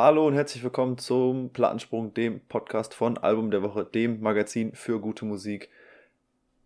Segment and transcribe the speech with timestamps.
[0.00, 5.00] Hallo und herzlich willkommen zum Plattensprung, dem Podcast von Album der Woche, dem Magazin für
[5.00, 5.70] gute Musik.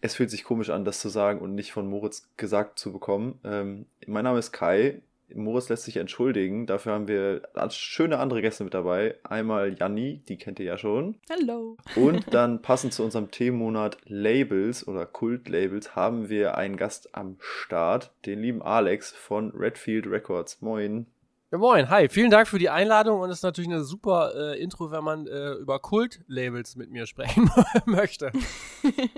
[0.03, 3.41] Es fühlt sich komisch an, das zu sagen und nicht von Moritz gesagt zu bekommen.
[3.43, 5.01] Ähm, mein Name ist Kai.
[5.35, 6.67] Moritz lässt sich entschuldigen.
[6.67, 7.41] Dafür haben wir
[7.71, 9.15] schöne andere Gäste mit dabei.
[9.23, 11.15] Einmal Janni, die kennt ihr ja schon.
[11.31, 11.79] Hallo.
[11.97, 18.13] Und dann passend zu unserem Themenmonat Labels oder Kultlabels haben wir einen Gast am Start,
[18.27, 20.61] den lieben Alex von Redfield Records.
[20.61, 21.07] Moin.
[21.53, 24.59] Ja, moin, hi, vielen Dank für die Einladung und es ist natürlich eine super äh,
[24.59, 27.51] Intro, wenn man äh, über Kult-Labels mit mir sprechen
[27.85, 28.33] möchte.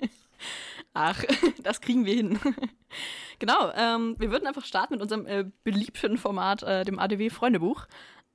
[0.94, 1.22] Ach,
[1.62, 2.40] das kriegen wir hin.
[3.38, 7.86] genau, ähm, wir würden einfach starten mit unserem äh, beliebten Format, äh, dem ADW Freundebuch.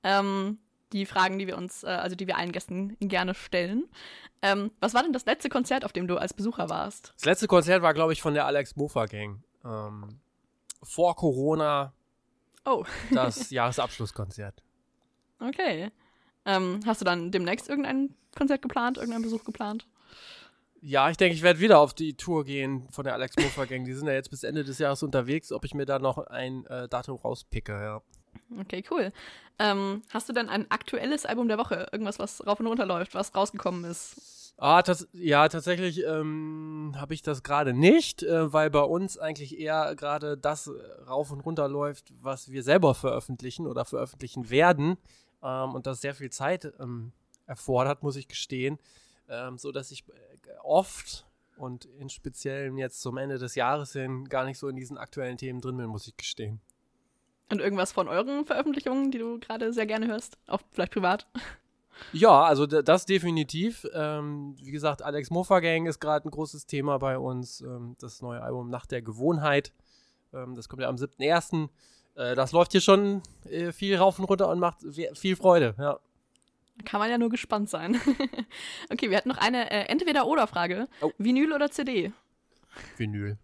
[0.03, 0.59] Ähm,
[0.93, 3.89] die Fragen, die wir uns, äh, also die wir allen Gästen gerne stellen.
[4.41, 7.11] Ähm, was war denn das letzte Konzert, auf dem du als Besucher warst?
[7.17, 9.43] Das letzte Konzert war, glaube ich, von der Alex Mofa Gang.
[9.65, 10.21] Ähm,
[10.81, 11.91] vor Corona
[12.65, 12.85] Oh.
[13.11, 14.63] das Jahresabschlusskonzert.
[15.41, 15.89] Okay.
[16.45, 19.87] Ähm, hast du dann demnächst irgendein Konzert geplant, irgendeinen Besuch geplant?
[20.81, 23.85] Ja, ich denke, ich werde wieder auf die Tour gehen von der Alex Mofer Gang.
[23.85, 26.65] Die sind ja jetzt bis Ende des Jahres unterwegs, ob ich mir da noch ein
[26.65, 28.01] äh, Datum rauspicke, ja.
[28.59, 29.11] Okay, cool.
[29.59, 31.87] Ähm, hast du denn ein aktuelles Album der Woche?
[31.91, 34.15] Irgendwas, was rauf und runter läuft, was rausgekommen ist?
[34.61, 39.57] Ah, tats ja, tatsächlich ähm, habe ich das gerade nicht, äh, weil bei uns eigentlich
[39.57, 40.71] eher gerade das äh,
[41.07, 44.97] rauf und runter läuft, was wir selber veröffentlichen oder veröffentlichen werden.
[45.41, 47.13] Ähm, und das sehr viel Zeit ähm,
[47.45, 48.79] erfordert, muss ich gestehen.
[49.29, 54.25] Ähm, so dass ich äh, oft und in speziellen jetzt zum Ende des Jahres hin
[54.27, 56.59] gar nicht so in diesen aktuellen Themen drin bin, muss ich gestehen.
[57.49, 60.37] Und irgendwas von euren Veröffentlichungen, die du gerade sehr gerne hörst?
[60.47, 61.27] Auch vielleicht privat?
[62.13, 63.87] Ja, also das definitiv.
[63.93, 67.61] Ähm, wie gesagt, Alex Mofa Gang ist gerade ein großes Thema bei uns.
[67.61, 69.73] Ähm, das neue Album Nach der Gewohnheit.
[70.33, 71.69] Ähm, das kommt ja am 7.1.
[72.15, 74.79] Äh, das läuft hier schon äh, viel rauf und runter und macht
[75.13, 75.99] viel Freude, ja.
[76.85, 77.99] Kann man ja nur gespannt sein.
[78.89, 80.87] okay, wir hatten noch eine äh, Entweder-Oder-Frage.
[81.01, 81.11] Oh.
[81.17, 82.13] Vinyl oder CD?
[82.95, 83.37] Vinyl.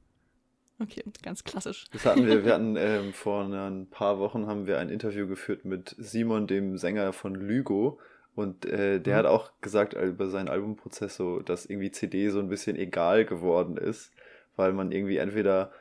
[0.82, 1.86] Okay, ganz klassisch.
[1.92, 5.64] Das hatten wir, wir hatten ähm, vor ein paar Wochen haben wir ein Interview geführt
[5.64, 8.00] mit Simon, dem Sänger von Lügo.
[8.36, 9.20] Und äh, der mhm.
[9.20, 13.78] hat auch gesagt über seinen Albumprozess so, dass irgendwie CD so ein bisschen egal geworden
[13.78, 14.12] ist,
[14.58, 15.72] weil man irgendwie entweder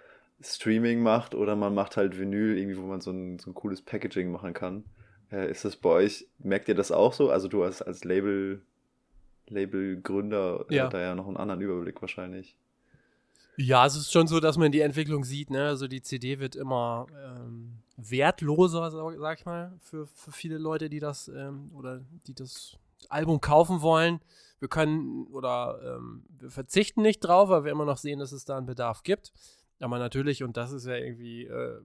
[0.40, 3.82] Streaming macht oder man macht halt Vinyl, irgendwie, wo man so ein, so ein cooles
[3.82, 4.84] Packaging machen kann.
[5.32, 7.30] Äh, ist das bei euch, merkt ihr das auch so?
[7.30, 8.62] Also du als, als Label,
[9.48, 10.88] Labelgründer, äh, ja.
[10.88, 12.56] da ja noch einen anderen Überblick wahrscheinlich.
[13.56, 15.66] Ja, es ist schon so, dass man die Entwicklung sieht, ne?
[15.68, 20.98] Also die CD wird immer ähm, wertloser, sag, ich mal, für, für viele Leute, die
[20.98, 22.76] das ähm, oder die das
[23.08, 24.20] Album kaufen wollen.
[24.58, 28.44] Wir können oder ähm, wir verzichten nicht drauf, weil wir immer noch sehen, dass es
[28.44, 29.32] da einen Bedarf gibt.
[29.80, 31.80] Aber natürlich, und das ist ja irgendwie äh,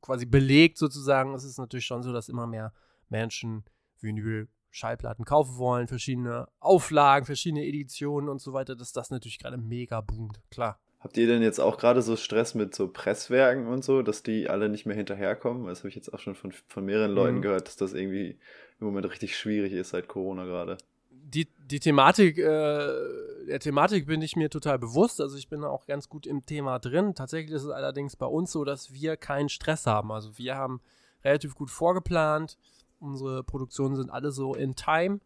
[0.00, 2.72] quasi belegt sozusagen, ist es natürlich schon so, dass immer mehr
[3.08, 3.64] Menschen
[4.00, 9.56] Vinyl Schallplatten kaufen wollen, verschiedene Auflagen, verschiedene Editionen und so weiter, dass das natürlich gerade
[9.56, 10.78] mega boomt, klar.
[11.00, 14.48] Habt ihr denn jetzt auch gerade so Stress mit so Presswerken und so, dass die
[14.48, 15.66] alle nicht mehr hinterherkommen?
[15.66, 17.42] Das habe ich jetzt auch schon von, von mehreren Leuten mhm.
[17.42, 18.36] gehört, dass das irgendwie
[18.80, 20.76] im Moment richtig schwierig ist seit Corona gerade.
[21.10, 25.20] Die, die Thematik, äh, der Thematik bin ich mir total bewusst.
[25.20, 27.14] Also ich bin auch ganz gut im Thema drin.
[27.14, 30.10] Tatsächlich ist es allerdings bei uns so, dass wir keinen Stress haben.
[30.10, 30.80] Also wir haben
[31.22, 32.58] relativ gut vorgeplant.
[33.00, 35.20] Unsere Produktionen sind alle so in Time.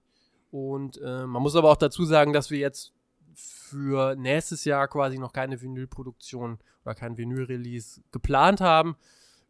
[0.50, 2.92] Und äh, man muss aber auch dazu sagen, dass wir jetzt
[3.34, 8.96] für nächstes Jahr quasi noch keine Vinylproduktion oder kein Vinyl-Release geplant haben,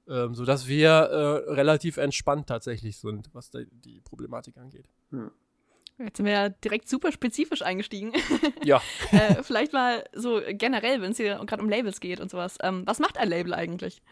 [0.08, 4.88] ähm, sodass wir äh, relativ entspannt tatsächlich sind, was die Problematik angeht.
[5.10, 5.30] Hm.
[5.98, 8.12] Jetzt sind wir ja direkt super spezifisch eingestiegen.
[8.64, 8.80] Ja.
[9.10, 12.58] äh, vielleicht mal so generell, wenn es hier gerade um Labels geht und sowas.
[12.62, 14.02] Ähm, was macht ein Label eigentlich?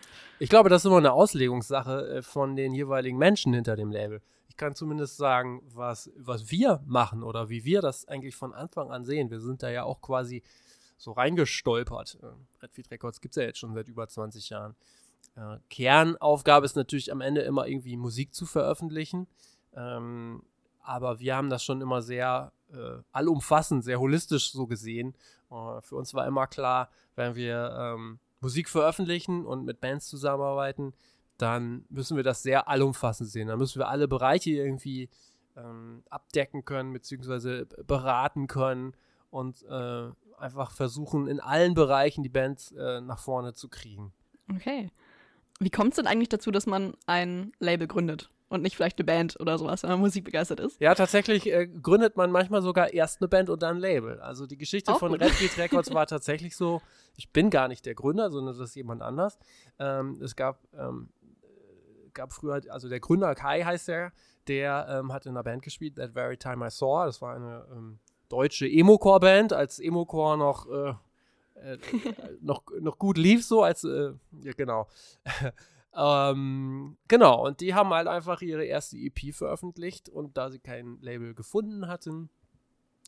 [0.40, 4.20] Ich glaube, das ist immer eine Auslegungssache äh, von den jeweiligen Menschen hinter dem Label
[4.60, 9.06] kann zumindest sagen, was, was wir machen oder wie wir das eigentlich von Anfang an
[9.06, 9.30] sehen.
[9.30, 10.42] Wir sind da ja auch quasi
[10.98, 12.18] so reingestolpert.
[12.22, 14.76] Äh, Redfeed Records gibt es ja jetzt schon seit über 20 Jahren.
[15.34, 19.28] Äh, Kernaufgabe ist natürlich am Ende immer irgendwie Musik zu veröffentlichen.
[19.74, 20.42] Ähm,
[20.82, 25.14] aber wir haben das schon immer sehr äh, allumfassend, sehr holistisch so gesehen.
[25.50, 30.94] Äh, für uns war immer klar, wenn wir ähm, Musik veröffentlichen und mit Bands zusammenarbeiten,
[31.36, 33.48] dann müssen wir das sehr allumfassend sehen.
[33.48, 35.08] Dann müssen wir alle Bereiche irgendwie
[35.56, 38.94] ähm, abdecken können, beziehungsweise beraten können
[39.30, 44.12] und äh, einfach versuchen, in allen Bereichen die Band äh, nach vorne zu kriegen.
[44.54, 44.90] Okay.
[45.60, 48.30] Wie kommt es denn eigentlich dazu, dass man ein Label gründet?
[48.50, 50.78] Und nicht vielleicht eine Band oder sowas, wenn man musikbegeistert ist.
[50.80, 54.20] Ja, tatsächlich äh, gründet man manchmal sogar erst eine Band und dann ein Label.
[54.20, 56.82] Also die Geschichte Auch von Red Beat Records war tatsächlich so,
[57.16, 59.38] ich bin gar nicht der Gründer, sondern das ist jemand anders.
[59.78, 61.10] Ähm, es gab ähm,
[62.12, 64.12] gab früher, also der Gründer Kai heißt er,
[64.48, 67.06] der ähm, hat in einer Band gespielt, That Very Time I Saw.
[67.06, 67.98] Das war eine ähm,
[68.28, 70.94] deutsche Emo-Core-Band, als Emo-Core noch, äh,
[71.54, 71.78] äh,
[72.40, 74.12] noch, noch gut lief, so als, äh,
[74.42, 74.86] ja, genau.
[75.96, 80.98] Ähm, genau, und die haben halt einfach ihre erste EP veröffentlicht und da sie kein
[81.00, 82.30] Label gefunden hatten,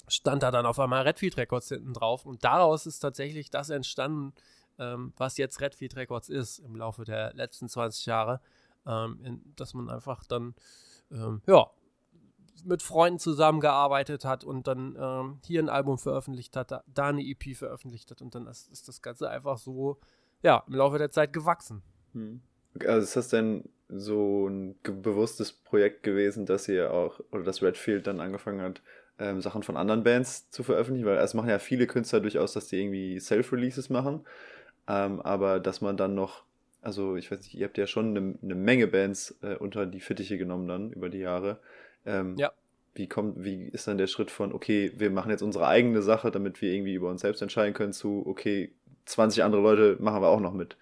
[0.08, 4.34] stand da dann auf einmal Redfield Records hinten drauf und daraus ist tatsächlich das entstanden,
[4.78, 8.40] ähm, was jetzt Redfield Records ist im Laufe der letzten 20 Jahre,
[8.84, 10.54] ähm, in, dass man einfach dann,
[11.12, 11.70] ähm, ja,
[12.64, 17.22] mit Freunden zusammengearbeitet hat und dann ähm, hier ein Album veröffentlicht hat, da, da, eine
[17.22, 19.98] EP veröffentlicht hat und dann ist, ist, das Ganze einfach so,
[20.42, 21.82] ja, im Laufe der Zeit gewachsen.
[22.12, 22.42] Hm.
[22.80, 28.06] Also ist das denn so ein bewusstes Projekt gewesen, dass ihr auch, oder dass Redfield
[28.06, 28.80] dann angefangen hat,
[29.18, 31.06] ähm, Sachen von anderen Bands zu veröffentlichen?
[31.06, 34.24] Weil es machen ja viele Künstler durchaus, dass die irgendwie Self-Releases machen,
[34.88, 36.44] ähm, aber dass man dann noch,
[36.80, 40.00] also ich weiß nicht, ihr habt ja schon eine, eine Menge Bands äh, unter die
[40.00, 41.58] Fittiche genommen dann über die Jahre.
[42.06, 42.52] Ähm, ja.
[42.94, 46.30] Wie, kommt, wie ist dann der Schritt von, okay, wir machen jetzt unsere eigene Sache,
[46.30, 48.72] damit wir irgendwie über uns selbst entscheiden können, zu, okay,
[49.06, 50.76] 20 andere Leute machen wir auch noch mit?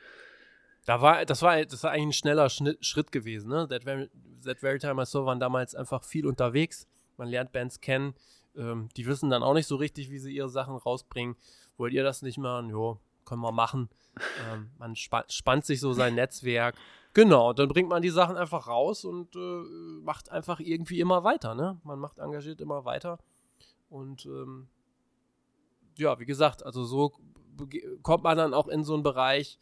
[0.86, 3.50] Da war, das, war, das war eigentlich ein schneller Schnitt, Schritt gewesen.
[3.50, 3.68] Ne?
[3.68, 4.10] That, very,
[4.44, 6.86] that Very Time I Saw waren damals einfach viel unterwegs.
[7.16, 8.14] Man lernt Bands kennen.
[8.56, 11.36] Ähm, die wissen dann auch nicht so richtig, wie sie ihre Sachen rausbringen.
[11.76, 12.70] Wollt ihr das nicht machen?
[12.70, 13.88] Jo, können wir machen.
[14.52, 16.74] Ähm, man spa spannt sich so sein Netzwerk.
[17.14, 19.62] Genau, dann bringt man die Sachen einfach raus und äh,
[20.02, 21.80] macht einfach irgendwie immer weiter, ne?
[21.84, 23.18] Man macht engagiert immer weiter.
[23.88, 24.68] Und ähm,
[25.96, 27.12] ja, wie gesagt, also so
[28.02, 29.58] kommt man dann auch in so einen Bereich,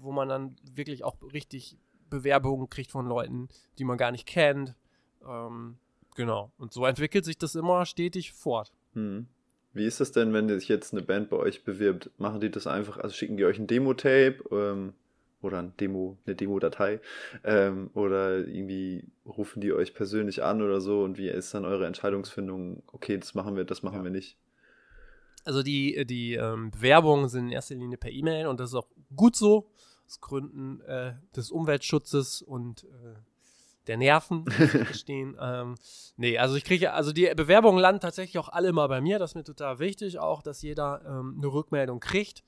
[0.00, 1.78] wo man dann wirklich auch richtig
[2.10, 3.48] Bewerbungen kriegt von Leuten,
[3.78, 4.74] die man gar nicht kennt.
[5.26, 5.76] Ähm,
[6.14, 6.52] genau.
[6.58, 8.72] Und so entwickelt sich das immer stetig fort.
[8.94, 9.26] Hm.
[9.72, 12.10] Wie ist das denn, wenn sich jetzt eine Band bei euch bewirbt?
[12.18, 14.38] Machen die das einfach, also schicken die euch ein Demo-Tape?
[14.50, 14.94] Ähm
[15.42, 17.00] oder ein Demo, eine Demo-Datei
[17.44, 21.86] ähm, oder irgendwie rufen die euch persönlich an oder so und wie ist dann eure
[21.86, 24.04] Entscheidungsfindung, okay, das machen wir, das machen ja.
[24.04, 24.36] wir nicht?
[25.46, 28.88] Also die, die ähm, Bewerbungen sind in erster Linie per E-Mail und das ist auch
[29.14, 29.70] gut so,
[30.06, 33.14] aus Gründen äh, des Umweltschutzes und äh,
[33.86, 34.44] der Nerven,
[34.92, 35.36] stehen.
[35.40, 35.76] ähm,
[36.16, 39.30] nee, also ich kriege, also die Bewerbungen landen tatsächlich auch alle mal bei mir, das
[39.30, 42.42] ist mir total wichtig, auch, dass jeder ähm, eine Rückmeldung kriegt.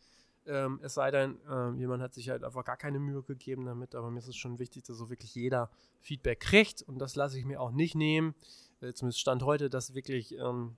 [0.47, 3.95] Ähm, es sei denn, äh, jemand hat sich halt einfach gar keine Mühe gegeben damit,
[3.95, 7.39] aber mir ist es schon wichtig, dass so wirklich jeder Feedback kriegt und das lasse
[7.39, 8.35] ich mir auch nicht nehmen,
[8.81, 10.77] äh, zumindest Stand heute, das wirklich ähm,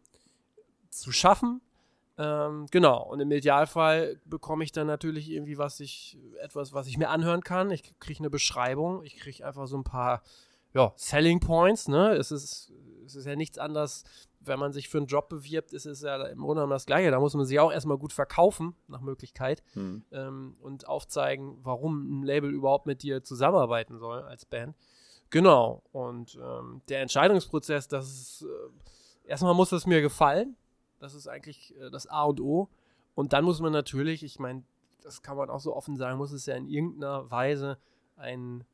[0.90, 1.60] zu schaffen.
[2.22, 6.98] Ähm, genau, und im Idealfall bekomme ich dann natürlich irgendwie was ich, etwas, was ich
[6.98, 7.70] mir anhören kann.
[7.70, 10.22] Ich kriege eine Beschreibung, ich kriege einfach so ein paar
[10.74, 12.12] ja, Selling Points, ne?
[12.12, 12.72] Es ist,
[13.04, 14.04] es ist ja nichts anderes
[14.40, 17.10] wenn man sich für einen Job bewirbt, ist es ja im Grunde genommen das Gleiche.
[17.10, 20.02] Da muss man sich auch erstmal gut verkaufen, nach Möglichkeit, hm.
[20.12, 24.76] ähm, und aufzeigen, warum ein Label überhaupt mit dir zusammenarbeiten soll als Band.
[25.28, 25.82] Genau.
[25.92, 30.56] Und ähm, der Entscheidungsprozess, das ist, äh, erstmal muss es mir gefallen.
[31.00, 32.68] Das ist eigentlich äh, das A und O.
[33.14, 34.62] Und dann muss man natürlich, ich meine,
[35.02, 37.78] das kann man auch so offen sagen, muss es ja in irgendeiner Weise
[38.16, 38.64] ein,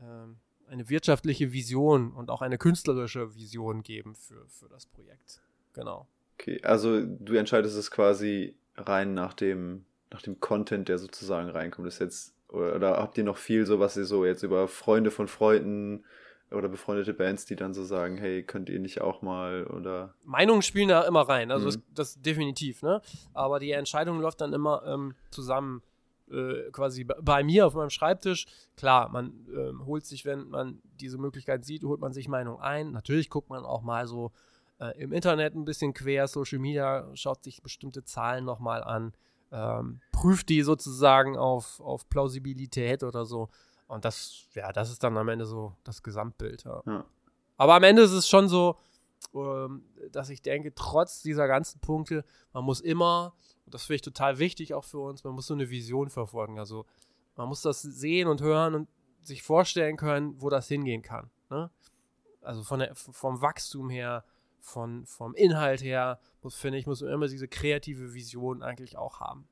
[0.00, 5.42] ähm, eine wirtschaftliche Vision und auch eine künstlerische Vision geben für, für das Projekt.
[5.74, 6.08] Genau.
[6.38, 11.86] Okay, also du entscheidest es quasi rein nach dem, nach dem Content, der sozusagen reinkommt.
[11.86, 15.10] ist jetzt, oder, oder habt ihr noch viel so, was ihr so jetzt über Freunde
[15.10, 16.04] von Freunden
[16.54, 20.14] oder befreundete Bands, die dann so sagen, hey, könnt ihr nicht auch mal oder.
[20.24, 21.70] Meinungen spielen da immer rein, also mhm.
[21.70, 23.00] das, das, definitiv, ne?
[23.32, 25.82] Aber die Entscheidung läuft dann immer ähm, zusammen
[26.30, 28.46] äh, quasi bei mir auf meinem Schreibtisch.
[28.76, 32.92] Klar, man äh, holt sich, wenn man diese Möglichkeit sieht, holt man sich Meinung ein.
[32.92, 34.32] Natürlich guckt man auch mal so
[34.80, 39.12] äh, im Internet ein bisschen quer, Social Media, schaut sich bestimmte Zahlen nochmal an,
[39.52, 43.50] ähm, prüft die sozusagen auf, auf Plausibilität oder so.
[43.86, 46.64] Und das, ja, das ist dann am Ende so das Gesamtbild.
[46.64, 46.82] Ja.
[46.86, 47.04] Ja.
[47.56, 48.76] Aber am Ende ist es schon so,
[49.34, 53.34] ähm, dass ich denke, trotz dieser ganzen Punkte, man muss immer
[53.66, 55.24] und das finde ich total wichtig auch für uns.
[55.24, 56.58] Man muss so eine Vision verfolgen.
[56.58, 56.86] Also
[57.36, 58.88] man muss das sehen und hören und
[59.22, 61.30] sich vorstellen können, wo das hingehen kann.
[61.50, 61.70] Ne?
[62.42, 64.24] Also von der, vom Wachstum her,
[64.60, 69.20] von, vom Inhalt her, muss, finde ich, muss man immer diese kreative Vision eigentlich auch
[69.20, 69.48] haben.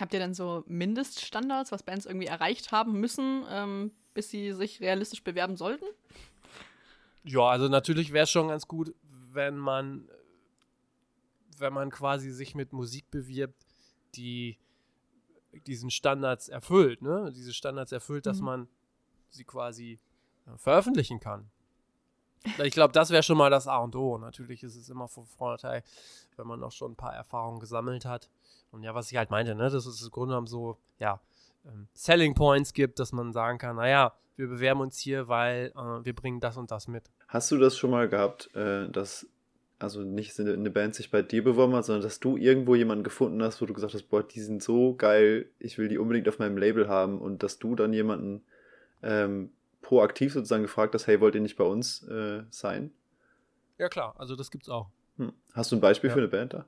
[0.00, 4.80] Habt ihr denn so Mindeststandards, was Bands irgendwie erreicht haben müssen, ähm, bis sie sich
[4.80, 5.84] realistisch bewerben sollten?
[7.24, 8.94] Ja, also natürlich wäre es schon ganz gut,
[9.32, 10.08] wenn man
[11.60, 13.66] wenn man quasi sich mit Musik bewirbt,
[14.14, 14.58] die
[15.66, 17.32] diesen Standards erfüllt, ne?
[17.34, 18.30] Diese Standards erfüllt, mhm.
[18.30, 18.68] dass man
[19.30, 19.98] sie quasi
[20.46, 21.50] äh, veröffentlichen kann.
[22.62, 24.16] Ich glaube, das wäre schon mal das A und O.
[24.16, 25.82] Natürlich ist es immer von Vorteil,
[26.36, 28.30] wenn man auch schon ein paar Erfahrungen gesammelt hat.
[28.70, 31.20] Und ja, was ich halt meinte, ne, dass es im Grunde genommen so, ja,
[31.66, 36.04] ähm, Selling Points gibt, dass man sagen kann, naja, wir bewerben uns hier, weil äh,
[36.04, 37.04] wir bringen das und das mit.
[37.28, 39.26] Hast du das schon mal gehabt, äh, dass
[39.78, 43.42] also nicht eine Band sich bei dir beworben hat, sondern dass du irgendwo jemanden gefunden
[43.42, 46.40] hast, wo du gesagt hast, boah, die sind so geil, ich will die unbedingt auf
[46.40, 48.42] meinem Label haben und dass du dann jemanden
[49.02, 52.92] ähm, proaktiv sozusagen gefragt hast, hey, wollt ihr nicht bei uns äh, sein?
[53.78, 54.88] Ja klar, also das gibt's auch.
[55.16, 55.32] Hm.
[55.52, 56.14] Hast du ein Beispiel ja.
[56.14, 56.66] für eine Band da?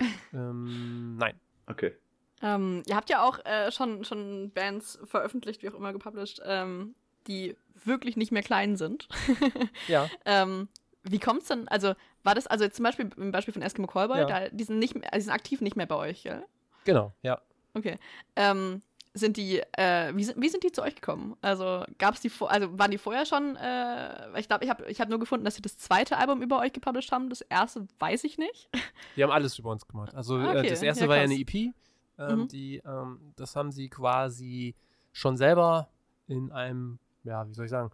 [0.32, 1.38] ähm, nein.
[1.66, 1.94] Okay.
[2.42, 6.94] Ähm, ihr habt ja auch äh, schon, schon Bands veröffentlicht, wie auch immer gepublished, ähm,
[7.26, 9.08] die wirklich nicht mehr klein sind.
[9.88, 10.08] ja.
[10.24, 10.68] Ähm,
[11.02, 11.68] wie kommt es denn?
[11.68, 14.26] Also, war das also jetzt zum Beispiel im Beispiel von Eskimo Callboy, ja.
[14.26, 16.44] da, die, sind nicht, die sind aktiv nicht mehr bei euch, gell?
[16.84, 17.40] Genau, ja.
[17.74, 17.98] Okay.
[18.36, 21.36] Ähm, sind die, äh, wie, sind, wie sind die zu euch gekommen?
[21.40, 24.86] Also gab es die vor, also waren die vorher schon, äh, ich glaube, ich habe
[24.86, 27.28] ich hab nur gefunden, dass sie das zweite Album über euch gepublished haben.
[27.28, 28.68] Das erste weiß ich nicht.
[29.16, 30.14] Die haben alles über uns gemacht.
[30.14, 30.66] Also ah, okay.
[30.66, 31.74] äh, das erste ja, war ja eine EP.
[32.18, 32.48] Ähm, mhm.
[32.48, 34.74] die, ähm, das haben sie quasi
[35.10, 35.88] schon selber
[36.26, 37.90] in einem, ja, wie soll ich sagen,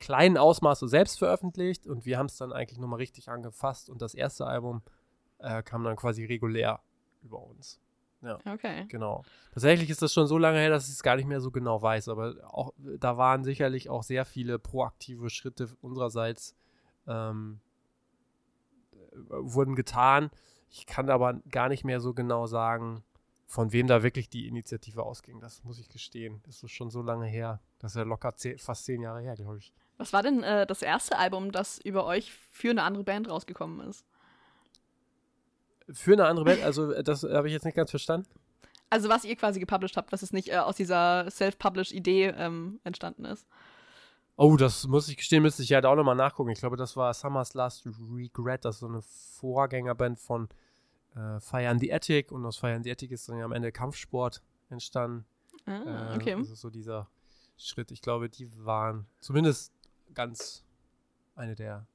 [0.00, 4.00] kleinen Ausmaß so selbst veröffentlicht und wir haben es dann eigentlich nochmal richtig angefasst und
[4.00, 4.82] das erste Album
[5.38, 6.80] äh, kam dann quasi regulär
[7.22, 7.78] über uns.
[8.22, 8.38] Ja.
[8.52, 8.86] Okay.
[8.88, 9.24] Genau.
[9.52, 11.80] Tatsächlich ist das schon so lange her, dass ich es gar nicht mehr so genau
[11.80, 16.56] weiß, aber auch da waren sicherlich auch sehr viele proaktive Schritte unsererseits
[17.06, 17.60] ähm,
[19.28, 20.30] wurden getan.
[20.70, 23.02] Ich kann aber gar nicht mehr so genau sagen,
[23.46, 25.40] von wem da wirklich die Initiative ausging.
[25.40, 26.42] Das muss ich gestehen.
[26.44, 27.60] Das ist schon so lange her.
[27.78, 29.72] Das ist ja locker zehn, fast zehn Jahre her, glaube ich.
[29.96, 33.80] Was war denn äh, das erste Album, das über euch für eine andere Band rausgekommen
[33.88, 34.04] ist?
[35.92, 36.62] Für eine andere Band?
[36.62, 38.28] Also, äh, das habe ich jetzt nicht ganz verstanden.
[38.90, 43.24] Also, was ihr quasi gepublished habt, was es nicht äh, aus dieser Self-Publish-Idee ähm, entstanden
[43.24, 43.46] ist.
[44.36, 46.50] Oh, das muss ich gestehen, müsste ich halt auch nochmal nachgucken.
[46.50, 50.48] Ich glaube, das war Summer's Last Regret, das ist so eine Vorgängerband von
[51.16, 53.52] äh, Fire in the Attic und aus Fire in the Attic ist dann ja am
[53.52, 55.26] Ende Kampfsport entstanden.
[55.66, 56.32] Ah, okay.
[56.32, 57.08] Äh, das ist so dieser
[57.56, 57.90] Schritt.
[57.90, 59.72] Ich glaube, die waren zumindest
[60.14, 60.64] ganz
[61.34, 61.86] eine der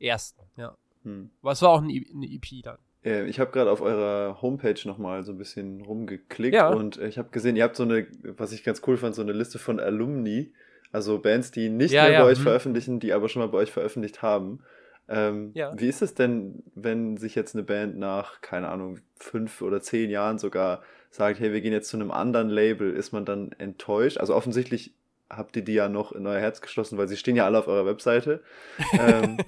[0.00, 0.76] ersten, ja.
[1.04, 1.30] Hm.
[1.40, 2.78] Aber es war auch eine, eine EP dann.
[3.04, 6.68] Äh, ich habe gerade auf eurer Homepage nochmal so ein bisschen rumgeklickt ja.
[6.68, 9.32] und ich habe gesehen, ihr habt so eine, was ich ganz cool fand, so eine
[9.32, 10.52] Liste von Alumni,
[10.92, 12.22] also Bands, die nicht ja, mehr ja.
[12.22, 12.44] bei euch hm.
[12.44, 14.60] veröffentlichen, die aber schon mal bei euch veröffentlicht haben.
[15.08, 15.72] Ähm, ja.
[15.76, 20.10] Wie ist es denn, wenn sich jetzt eine Band nach, keine Ahnung, fünf oder zehn
[20.10, 24.18] Jahren sogar sagt, hey, wir gehen jetzt zu einem anderen Label, ist man dann enttäuscht?
[24.18, 24.94] Also offensichtlich
[25.28, 27.68] habt ihr die ja noch in euer Herz geschlossen, weil sie stehen ja alle auf
[27.68, 28.42] eurer Webseite.
[28.92, 29.38] ähm,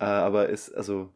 [0.00, 1.10] äh, aber ist, also,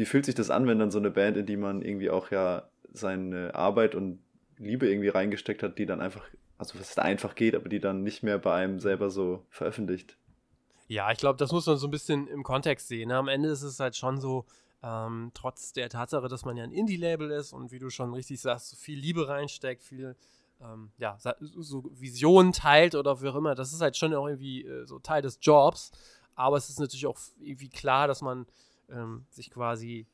[0.00, 2.30] wie fühlt sich das an, wenn dann so eine Band, in die man irgendwie auch
[2.30, 4.18] ja seine Arbeit und
[4.56, 6.24] Liebe irgendwie reingesteckt hat, die dann einfach,
[6.56, 10.16] also was einfach geht, aber die dann nicht mehr bei einem selber so veröffentlicht?
[10.88, 13.08] Ja, ich glaube, das muss man so ein bisschen im Kontext sehen.
[13.08, 13.16] Ne?
[13.16, 14.46] Am Ende ist es halt schon so,
[14.82, 18.40] ähm, trotz der Tatsache, dass man ja ein Indie-Label ist und wie du schon richtig
[18.40, 20.16] sagst, so viel Liebe reinsteckt, viel
[20.62, 23.54] ähm, ja, so Visionen teilt oder wie auch immer.
[23.54, 25.92] Das ist halt schon auch irgendwie äh, so Teil des Jobs.
[26.36, 28.46] Aber es ist natürlich auch irgendwie klar, dass man
[28.92, 30.06] ähm, sich quasi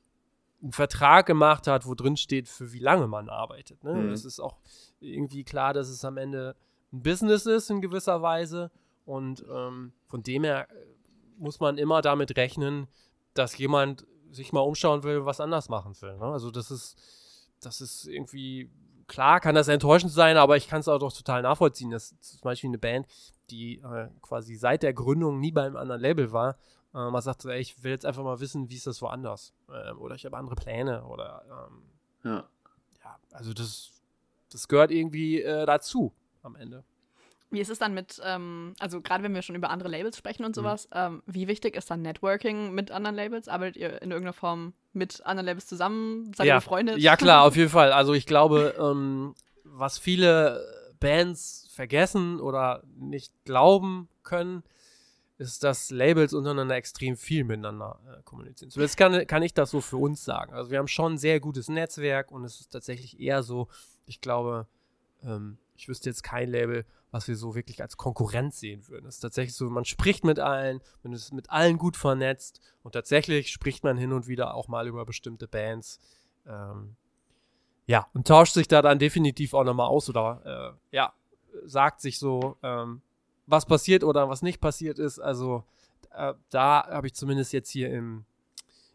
[0.63, 3.85] einen Vertrag gemacht hat, wo drin steht, für wie lange man arbeitet.
[3.85, 3.95] Ne?
[3.95, 4.13] Mhm.
[4.13, 4.57] Es ist auch
[5.01, 6.57] irgendwie klar, dass es am Ende
[6.93, 8.71] ein Business ist in gewisser Weise.
[9.05, 10.75] Und ähm, von dem her äh,
[11.39, 12.89] muss man immer damit rechnen,
[13.35, 16.17] dass jemand sich mal umschauen will, was anders machen will.
[16.17, 16.25] Ne?
[16.25, 16.97] Also das ist,
[17.61, 18.71] das ist irgendwie
[19.07, 21.91] klar kann das enttäuschend sein, aber ich kann es auch doch total nachvollziehen.
[21.91, 23.07] Das ist zum Beispiel eine Band,
[23.51, 26.57] die äh, quasi seit der Gründung nie beim anderen Label war.
[26.97, 29.53] Äh, man sagt so, ey, ich will jetzt einfach mal wissen, wie ist das woanders?
[29.69, 31.83] Äh, oder ich habe andere Pläne oder ähm,
[32.25, 32.45] ja.
[33.05, 33.93] ja, also das,
[34.51, 36.13] das gehört irgendwie äh, dazu
[36.43, 36.85] am Ende.
[37.51, 40.45] Wie ist es dann mit, ähm, also gerade wenn wir schon über andere Labels sprechen
[40.45, 40.61] und mhm.
[40.61, 40.97] sowas, mhm.
[40.97, 43.47] ähm, wie wichtig ist dann Networking mit anderen Labels?
[43.47, 46.33] Arbeitet ihr in irgendeiner Form mit anderen Labels zusammen?
[46.35, 46.55] Seid ja.
[46.55, 46.99] ihr befreundet?
[46.99, 47.93] Ja, klar, auf jeden Fall.
[47.93, 49.35] Also ich glaube, ähm,
[49.65, 50.67] was viele
[50.99, 54.65] Bands vergessen oder nicht glauben können,
[55.39, 58.71] ist, dass Labels untereinander extrem viel miteinander äh, kommunizieren.
[58.71, 60.55] So, jetzt kann, kann ich das so für uns sagen.
[60.55, 63.69] Also wir haben schon ein sehr gutes Netzwerk und es ist tatsächlich eher so,
[64.07, 64.67] ich glaube,
[65.23, 69.07] ähm, ich wüsste jetzt kein Label, was wir so wirklich als Konkurrenz sehen würden.
[69.07, 72.93] Es ist tatsächlich so, man spricht mit allen, man ist mit allen gut vernetzt und
[72.93, 76.01] tatsächlich spricht man hin und wieder auch mal über bestimmte Bands.
[76.47, 76.97] Ähm,
[77.87, 81.13] ja, und tauscht sich da dann definitiv auch nochmal aus oder äh, ja,
[81.65, 83.03] sagt sich so, ähm,
[83.47, 85.19] was passiert oder was nicht passiert ist.
[85.19, 85.65] Also
[86.13, 88.25] äh, da habe ich zumindest jetzt hier im,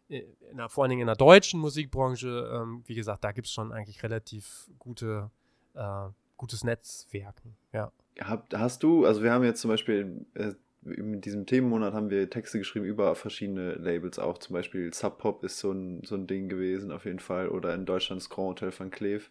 [0.07, 3.53] in der, vor allen Dingen in der deutschen Musikbranche, ähm, wie gesagt, da gibt es
[3.53, 5.31] schon eigentlich relativ gute,
[5.73, 7.91] äh, gutes Netzwerken, ja.
[8.19, 10.53] Hab, hast du, also wir haben jetzt zum Beispiel äh,
[10.83, 14.39] in diesem Themenmonat haben wir Texte geschrieben über verschiedene Labels auch.
[14.39, 17.49] Zum Beispiel Sub Pop ist so ein, so ein Ding gewesen, auf jeden Fall.
[17.49, 19.29] Oder in Deutschland das Grand Hotel van Cleef.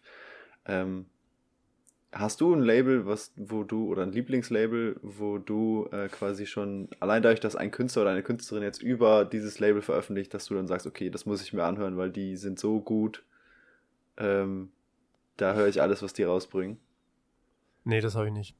[0.65, 1.07] Ähm,
[2.13, 6.89] Hast du ein Label, was, wo du, oder ein Lieblingslabel, wo du äh, quasi schon,
[6.99, 10.55] allein dadurch, dass ein Künstler oder eine Künstlerin jetzt über dieses Label veröffentlicht, dass du
[10.55, 13.23] dann sagst, okay, das muss ich mir anhören, weil die sind so gut,
[14.17, 14.71] ähm,
[15.37, 16.77] da höre ich alles, was die rausbringen?
[17.85, 18.55] Nee, das habe ich nicht.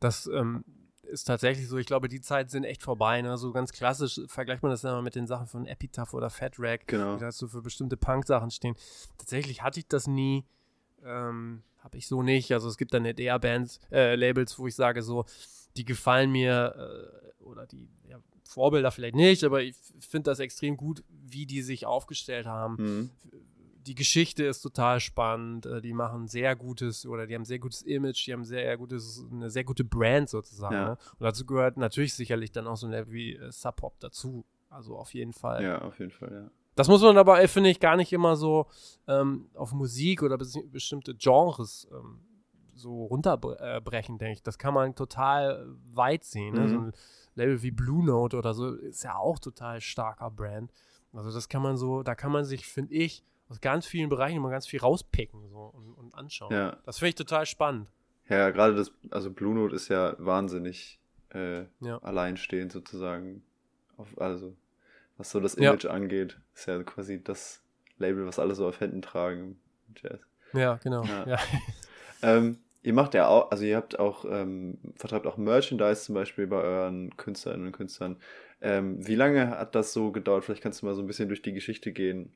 [0.00, 0.64] Das ähm,
[1.02, 3.22] ist tatsächlich so, ich glaube, die Zeiten sind echt vorbei.
[3.22, 3.36] Ne?
[3.36, 6.86] So ganz klassisch vergleicht man das immer mit den Sachen von Epitaph oder Fat Rack,
[6.86, 7.14] genau.
[7.14, 8.74] die da so für bestimmte Punk-Sachen stehen.
[9.18, 10.44] Tatsächlich hatte ich das nie.
[11.04, 12.52] Ähm, habe ich so nicht.
[12.52, 15.24] Also es gibt dann eher Bands, äh, Labels, wo ich sage so,
[15.76, 20.76] die gefallen mir äh, oder die ja, Vorbilder vielleicht nicht, aber ich finde das extrem
[20.76, 22.76] gut, wie die sich aufgestellt haben.
[22.78, 23.10] Mhm.
[23.86, 25.66] Die Geschichte ist total spannend.
[25.66, 29.24] Äh, die machen sehr gutes oder die haben sehr gutes Image, die haben sehr gutes,
[29.30, 30.74] eine sehr gute Brand sozusagen.
[30.74, 30.88] Ja.
[30.90, 30.98] Ne?
[31.18, 34.44] Und dazu gehört natürlich sicherlich dann auch so ein Label wie äh, Sub Pop dazu.
[34.68, 35.64] Also auf jeden Fall.
[35.64, 36.50] Ja, auf jeden Fall, ja.
[36.80, 38.66] Das muss man aber, äh, finde ich, gar nicht immer so
[39.06, 42.20] ähm, auf Musik oder bes bestimmte Genres ähm,
[42.74, 44.42] so runterbrechen, denke ich.
[44.42, 46.54] Das kann man total weit sehen.
[46.54, 46.60] Ne?
[46.62, 46.68] Mhm.
[46.68, 46.92] So ein
[47.34, 50.72] Label wie Blue Note oder so ist ja auch total starker Brand.
[51.12, 54.36] Also das kann man so, da kann man sich, finde ich, aus ganz vielen Bereichen
[54.36, 56.52] immer ganz viel rauspicken so, und, und anschauen.
[56.52, 57.90] Ja, Das finde ich total spannend.
[58.28, 60.98] ja gerade das, also Blue Note ist ja wahnsinnig
[61.34, 61.98] äh, Ja.
[62.02, 63.42] alleinstehend sozusagen.
[63.96, 64.56] Auf, also,
[65.20, 65.70] was so das Ja.
[65.70, 67.62] Image angeht, ist ja quasi das
[67.98, 70.20] Label, was alle so auf Händen tragen im Jazz.
[70.54, 71.04] Ja, genau.
[71.04, 71.26] Ja.
[71.28, 71.38] Ja.
[72.22, 76.46] Ähm, ihr macht ja auch, also ihr habt auch, ähm, vertreibt auch Merchandise zum Beispiel
[76.46, 78.18] bei euren Künstlerinnen und Künstlern.
[78.60, 80.44] Ähm, wie lange hat das so gedauert?
[80.44, 82.30] Vielleicht kannst du mal so ein bisschen durch die Geschichte gehen.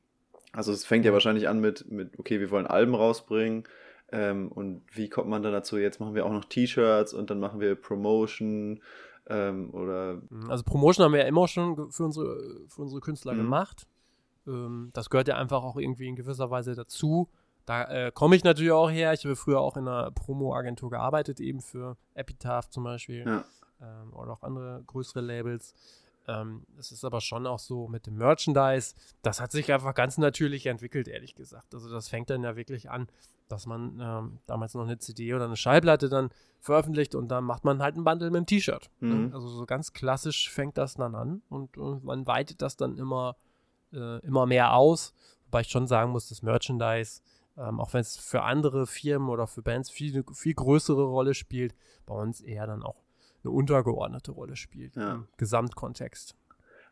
[0.52, 3.64] Also es fängt ja wahrscheinlich an mit, mit okay, wir wollen Alben rausbringen.
[4.10, 5.76] Ähm, und wie kommt man dann dazu?
[5.76, 8.80] Jetzt machen wir auch noch T-Shirts und dann machen wir Promotion
[9.28, 13.38] ähm, oder Also Promotion haben wir ja immer schon für unsere, für unsere Künstler Mhm.
[13.38, 13.86] gemacht.
[14.46, 17.28] Ähm, das gehört ja einfach auch irgendwie in gewisser Weise dazu.
[17.66, 19.12] Da äh, komme ich natürlich auch her.
[19.14, 23.44] Ich habe früher auch in einer Promo-Agentur gearbeitet, eben für Epitaph zum Beispiel ja,
[23.80, 25.74] ähm, oder auch andere größere Labels.
[26.26, 30.16] Ähm, es ist aber schon auch so mit dem Merchandise, das hat sich einfach ganz
[30.16, 31.74] natürlich entwickelt, ehrlich gesagt.
[31.74, 33.08] Also das fängt dann ja wirklich an,
[33.48, 37.64] dass man ähm, damals noch eine CD oder eine Schallplatte dann veröffentlicht und dann macht
[37.64, 38.90] man halt ein Bundle mit einem T-Shirt.
[39.00, 39.26] Mhm.
[39.26, 39.34] Ne?
[39.34, 43.36] Also so ganz klassisch fängt das dann an und, und man weitet das dann immer,
[43.92, 45.12] äh, immer mehr aus.
[45.46, 47.20] Wobei ich schon sagen muss, das Merchandise,
[47.58, 51.74] ähm, auch wenn es für andere Firmen oder für Bands viel, viel größere Rolle spielt,
[52.06, 53.03] bei uns eher dann auch
[53.44, 55.14] eine untergeordnete Rolle spielt Ja.
[55.14, 56.34] im Gesamtkontext.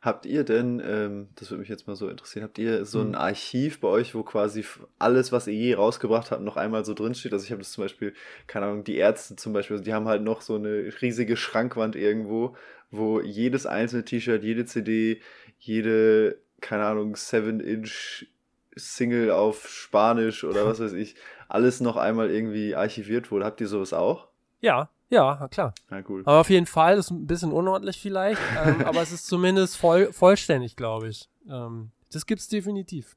[0.01, 3.11] Habt ihr denn, ähm, das würde mich jetzt mal so interessieren, habt ihr so ein
[3.11, 3.15] Mhm.
[3.15, 4.65] Archiv bei euch, wo quasi
[4.99, 7.33] alles, was ihr je rausgebracht habt, noch einmal so drinsteht?
[7.33, 8.13] Also ich habe das zum Beispiel,
[8.49, 11.95] keine Ahnung, die Ärzte zum Beispiel, also die haben halt noch so eine riesige Schrankwand
[11.95, 12.57] irgendwo,
[12.91, 15.21] wo jedes einzelne T-Shirt, jede CD,
[15.61, 18.27] jede, keine Ahnung, 7-Inch
[18.75, 21.15] Single auf Spanisch oder was weiß ich,
[21.49, 23.45] alles noch einmal irgendwie archiviert wurde.
[23.45, 24.27] Habt ihr sowas auch?
[24.61, 25.75] Ja, ja, klar.
[25.91, 26.23] Na cool.
[26.25, 30.13] Aber auf jeden Fall ist ein bisschen unordentlich vielleicht, ähm, aber es ist zumindest voll,
[30.13, 31.29] vollständig, glaube ich.
[31.49, 33.17] Ähm, das gibt's definitiv.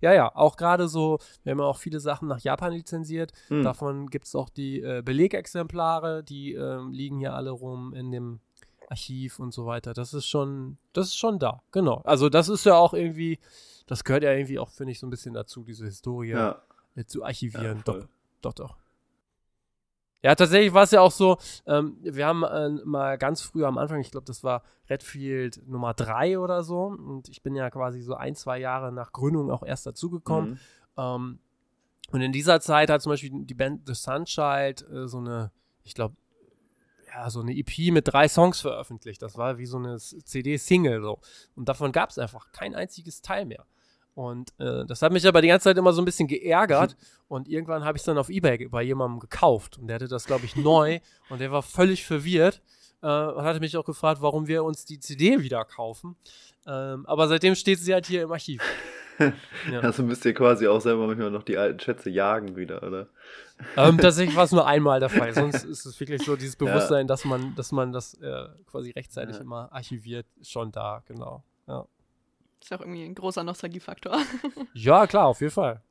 [0.00, 3.32] Ja, ja, auch gerade so, wir haben ja auch viele Sachen nach Japan lizenziert.
[3.48, 3.64] Hm.
[3.64, 8.40] Davon gibt es auch die äh, Belegexemplare, die ähm, liegen hier alle rum in dem
[8.88, 9.94] Archiv und so weiter.
[9.94, 12.02] Das ist schon, das ist schon da, genau.
[12.04, 13.38] Also das ist ja auch irgendwie,
[13.86, 16.62] das gehört ja irgendwie auch, finde ich, so ein bisschen dazu, diese Historie Ja,
[16.94, 17.78] äh, zu archivieren.
[17.78, 18.06] ja, doch,
[18.42, 18.76] doch, doch.
[20.22, 23.76] Ja, tatsächlich war es ja auch so, ähm, wir haben äh, mal ganz früh am
[23.76, 28.02] Anfang, ich glaube, das war Redfield Nummer 3 oder so, und ich bin ja quasi
[28.02, 30.50] so ein, zwei Jahre nach Gründung auch erst dazugekommen.
[30.50, 30.58] Mhm.
[30.96, 31.38] Ähm,
[32.12, 35.50] und in dieser Zeit hat zum Beispiel die Band The Sunchild äh, so eine,
[35.82, 36.14] ich glaube,
[37.14, 39.20] ja, so eine EP mit drei Songs veröffentlicht.
[39.22, 41.20] Das war wie so eine CD-Single so.
[41.54, 43.66] Und davon gab es einfach kein einziges Teil mehr.
[44.14, 46.96] Und äh, das hat mich aber die ganze Zeit immer so ein bisschen geärgert.
[47.28, 49.78] Und irgendwann habe ich es dann auf Ebay bei jemandem gekauft.
[49.78, 51.00] Und der hatte das, glaube ich, neu.
[51.30, 52.60] Und der war völlig verwirrt.
[53.02, 56.14] Äh, und hatte mich auch gefragt, warum wir uns die CD wieder kaufen.
[56.66, 58.62] Ähm, aber seitdem steht sie halt hier im Archiv.
[59.70, 59.80] Ja.
[59.80, 63.08] Also müsst ihr quasi auch selber manchmal noch die alten Schätze jagen wieder, oder?
[63.76, 65.32] ähm, tatsächlich war es nur einmal der Fall.
[65.34, 66.66] Sonst ist es wirklich so dieses Ja.
[66.66, 69.42] Bewusstsein, dass man, dass man das äh, quasi rechtzeitig Ja.
[69.42, 71.44] immer archiviert, schon da, genau.
[71.68, 71.86] Ja.
[72.62, 74.16] Ist ja auch irgendwie ein großer Nostalgiefaktor.
[74.74, 75.82] ja, klar, auf jeden Fall.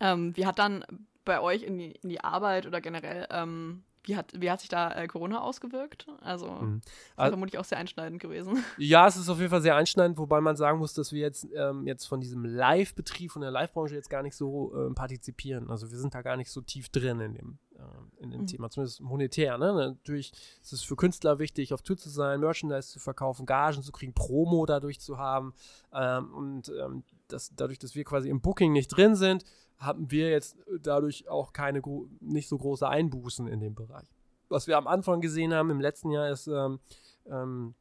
[0.00, 0.84] ähm, wie hat dann
[1.24, 4.68] bei euch in die, in die Arbeit oder generell, ähm, wie, hat, wie hat sich
[4.68, 6.06] da äh, Corona ausgewirkt?
[6.20, 6.80] Also, Mhm.
[6.84, 8.62] ist Al- vermutlich auch sehr einschneidend gewesen.
[8.78, 11.46] Ja, es ist auf jeden Fall sehr einschneidend, wobei man sagen muss, dass wir jetzt,
[11.56, 15.68] ähm, jetzt von diesem Live-Betrieb, von der Live-Branche jetzt gar nicht so ähm, partizipieren.
[15.70, 18.46] Also wir sind da gar nicht so tief drin in dem, ähm, in dem Mhm.
[18.46, 19.58] Thema, zumindest monetär.
[19.58, 19.72] Ne?
[19.72, 23.92] Natürlich ist es für Künstler wichtig, auf Tour zu sein, Merchandise zu verkaufen, Gagen zu
[23.92, 25.54] kriegen, Promo dadurch zu haben.
[25.92, 29.44] Ähm, und ähm, das, dadurch, dass wir quasi im Booking nicht drin sind,
[29.78, 31.82] haben wir jetzt dadurch auch keine
[32.20, 34.08] nicht so große Einbußen in dem Bereich.
[34.48, 36.78] Was wir am Anfang gesehen haben im letzten Jahr ist, ähm,
[37.26, 37.74] ähm,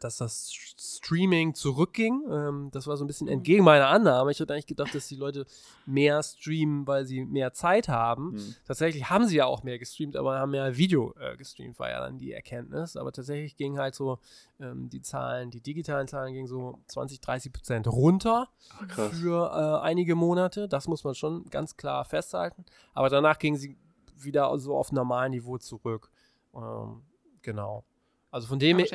[0.00, 2.22] dass das Streaming zurückging.
[2.30, 3.34] Ähm, das war so ein bisschen mhm.
[3.34, 4.30] entgegen meiner Annahme.
[4.30, 5.46] Ich hatte eigentlich gedacht, dass die Leute
[5.86, 8.32] mehr streamen, weil sie mehr Zeit haben.
[8.32, 8.54] Mhm.
[8.66, 12.00] Tatsächlich haben sie ja auch mehr gestreamt, aber haben mehr Video äh, gestreamt, war ja
[12.00, 12.96] dann die Erkenntnis.
[12.96, 14.18] Aber tatsächlich gingen halt so
[14.60, 19.84] ähm, die Zahlen, die digitalen Zahlen gingen so 20, 30 Prozent runter Ach, für äh,
[19.84, 20.68] einige Monate.
[20.68, 22.64] Das muss man schon ganz klar festhalten.
[22.92, 23.76] Aber danach gingen sie
[24.16, 26.10] wieder so auf normalen Niveau zurück.
[26.54, 27.02] Ähm,
[27.42, 27.84] genau.
[28.34, 28.88] Also von dem, her,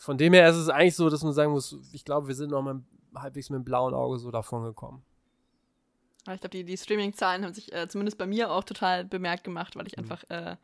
[0.00, 2.50] von dem her ist es eigentlich so, dass man sagen muss, ich glaube, wir sind
[2.50, 2.82] noch mal
[3.14, 5.02] halbwegs mit dem blauen Auge so davon gekommen.
[6.18, 9.76] ich glaube, die, die Streaming-Zahlen haben sich äh, zumindest bei mir auch total bemerkt gemacht,
[9.76, 10.02] weil ich mhm.
[10.02, 10.56] einfach, äh,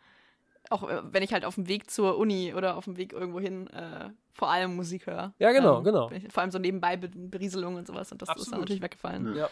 [0.69, 3.41] auch äh, wenn ich halt auf dem Weg zur Uni oder auf dem Weg irgendwo
[3.41, 5.33] hin äh, vor allem Musik höre.
[5.39, 6.11] Ja, genau, ähm, genau.
[6.29, 8.47] vor allem so nebenbei Berieselungen und sowas und das Absolut.
[8.47, 9.37] ist dann natürlich weggefallen.
[9.37, 9.49] Ja.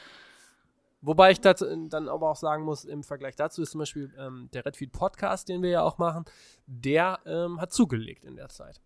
[1.07, 4.49] Wobei ich das dann aber auch sagen muss, im Vergleich dazu ist zum Beispiel ähm,
[4.53, 6.25] der Redfeed Podcast, den wir ja auch machen,
[6.66, 8.81] der ähm, hat zugelegt in der Zeit.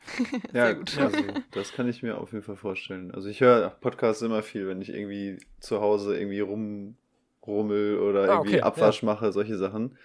[0.52, 0.98] ja, gut.
[0.98, 1.18] Also,
[1.52, 3.12] das kann ich mir auf jeden Fall vorstellen.
[3.12, 8.34] Also ich höre Podcasts immer viel, wenn ich irgendwie zu Hause irgendwie rumrummel oder ah,
[8.38, 9.06] irgendwie okay, Abwasch ja.
[9.06, 9.96] mache, solche Sachen.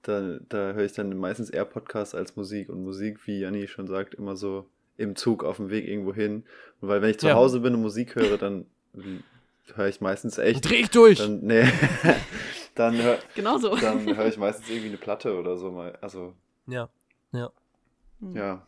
[0.00, 2.70] Da, da höre ich dann meistens eher Podcasts als Musik.
[2.70, 4.64] Und Musik, wie Janni schon sagt, immer so
[4.96, 6.44] im Zug auf dem Weg irgendwo hin.
[6.80, 7.34] Und weil wenn ich zu ja.
[7.34, 8.64] Hause bin und Musik höre, dann
[9.76, 10.68] höre ich meistens echt.
[10.68, 11.18] Dreh ich durch!
[11.18, 11.64] Dann, nee,
[12.74, 13.78] dann höre genau so.
[13.80, 15.96] höre ich meistens irgendwie eine Platte oder so mal.
[16.00, 16.34] Also.
[16.66, 16.88] Ja,
[17.32, 17.50] ja.
[18.20, 18.36] Hm.
[18.36, 18.66] Ja.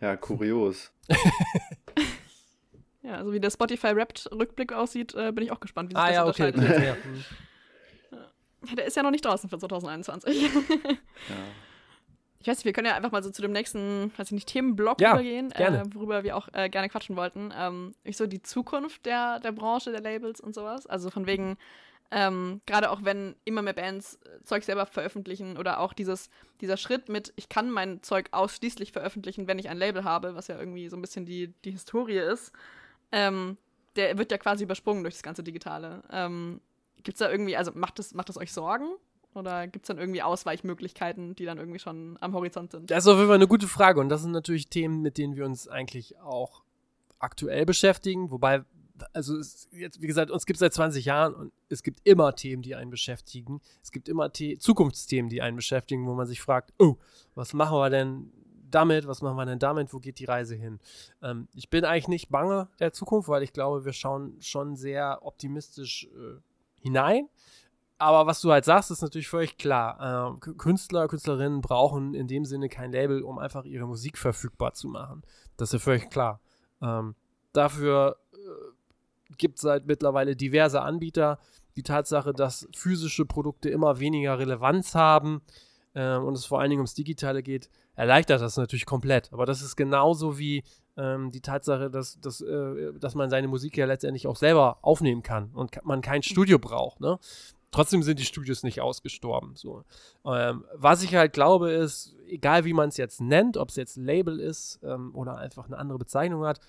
[0.00, 0.92] Ja, kurios.
[3.02, 6.06] ja, also wie der Spotify Wrapped-Rückblick aussieht, äh, bin ich auch gespannt, wie sich ah,
[6.06, 6.52] das ja, okay.
[6.56, 6.96] okay ja.
[8.12, 8.74] ja.
[8.76, 10.42] Der ist ja noch nicht draußen für 2021.
[10.42, 10.48] ja.
[12.48, 14.48] Ich weiß nicht, wir können ja einfach mal so zu dem nächsten, weiß ich nicht,
[14.48, 17.52] Themenblock ja, übergehen, äh, worüber wir auch äh, gerne quatschen wollten.
[17.54, 20.86] Ähm, ich so die Zukunft der, der Branche, der Labels und sowas.
[20.86, 21.58] Also von wegen,
[22.10, 26.30] ähm, gerade auch wenn immer mehr Bands äh, Zeug selber veröffentlichen oder auch dieses,
[26.62, 30.48] dieser Schritt mit, ich kann mein Zeug ausschließlich veröffentlichen, wenn ich ein Label habe, was
[30.48, 32.52] ja irgendwie so ein bisschen die, die Historie ist,
[33.12, 33.58] ähm,
[33.96, 36.02] der wird ja quasi übersprungen durch das ganze Digitale.
[36.10, 36.62] Ähm,
[37.02, 38.88] Gibt es da irgendwie, also macht das, macht das euch Sorgen?
[39.38, 42.90] Oder gibt es dann irgendwie Ausweichmöglichkeiten, die dann irgendwie schon am Horizont sind?
[42.90, 45.36] Das ist auf jeden Fall eine gute Frage und das sind natürlich Themen, mit denen
[45.36, 46.62] wir uns eigentlich auch
[47.18, 48.30] aktuell beschäftigen.
[48.30, 48.64] Wobei,
[49.12, 49.36] also
[49.72, 52.74] jetzt, wie gesagt, uns gibt es seit 20 Jahren und es gibt immer Themen, die
[52.74, 53.60] einen beschäftigen.
[53.82, 56.96] Es gibt immer The Zukunftsthemen, die einen beschäftigen, wo man sich fragt, oh,
[57.34, 58.32] was machen wir denn
[58.70, 60.78] damit, was machen wir denn damit, wo geht die Reise hin?
[61.22, 65.20] Ähm, ich bin eigentlich nicht bange der Zukunft, weil ich glaube, wir schauen schon sehr
[65.22, 66.40] optimistisch äh,
[66.80, 67.28] hinein.
[67.98, 70.36] Aber was du halt sagst, ist natürlich völlig klar.
[70.36, 74.88] Äh, Künstler, Künstlerinnen brauchen in dem Sinne kein Label, um einfach ihre Musik verfügbar zu
[74.88, 75.22] machen.
[75.56, 76.40] Das ist ja völlig klar.
[76.80, 77.16] Ähm,
[77.52, 78.36] dafür äh,
[79.36, 81.38] gibt es halt mittlerweile diverse Anbieter.
[81.76, 85.42] Die Tatsache, dass physische Produkte immer weniger Relevanz haben
[85.94, 89.32] äh, und es vor allen Dingen ums Digitale geht, erleichtert das natürlich komplett.
[89.32, 90.62] Aber das ist genauso wie
[90.96, 95.22] ähm, die Tatsache, dass, dass, äh, dass man seine Musik ja letztendlich auch selber aufnehmen
[95.22, 97.00] kann und man kein Studio braucht.
[97.00, 97.18] Ne?
[97.70, 99.52] Trotzdem sind die Studios nicht ausgestorben.
[99.54, 99.84] So.
[100.24, 103.96] Ähm, was ich halt glaube, ist, egal wie man es jetzt nennt, ob es jetzt
[103.96, 106.60] Label ist ähm, oder einfach eine andere Bezeichnung hat,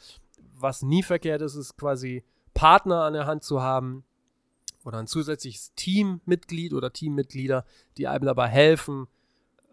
[0.55, 4.03] was nie verkehrt ist, ist quasi Partner an der Hand zu haben
[4.83, 7.65] oder ein zusätzliches Teammitglied oder Teammitglieder,
[7.97, 9.07] die einem dabei helfen,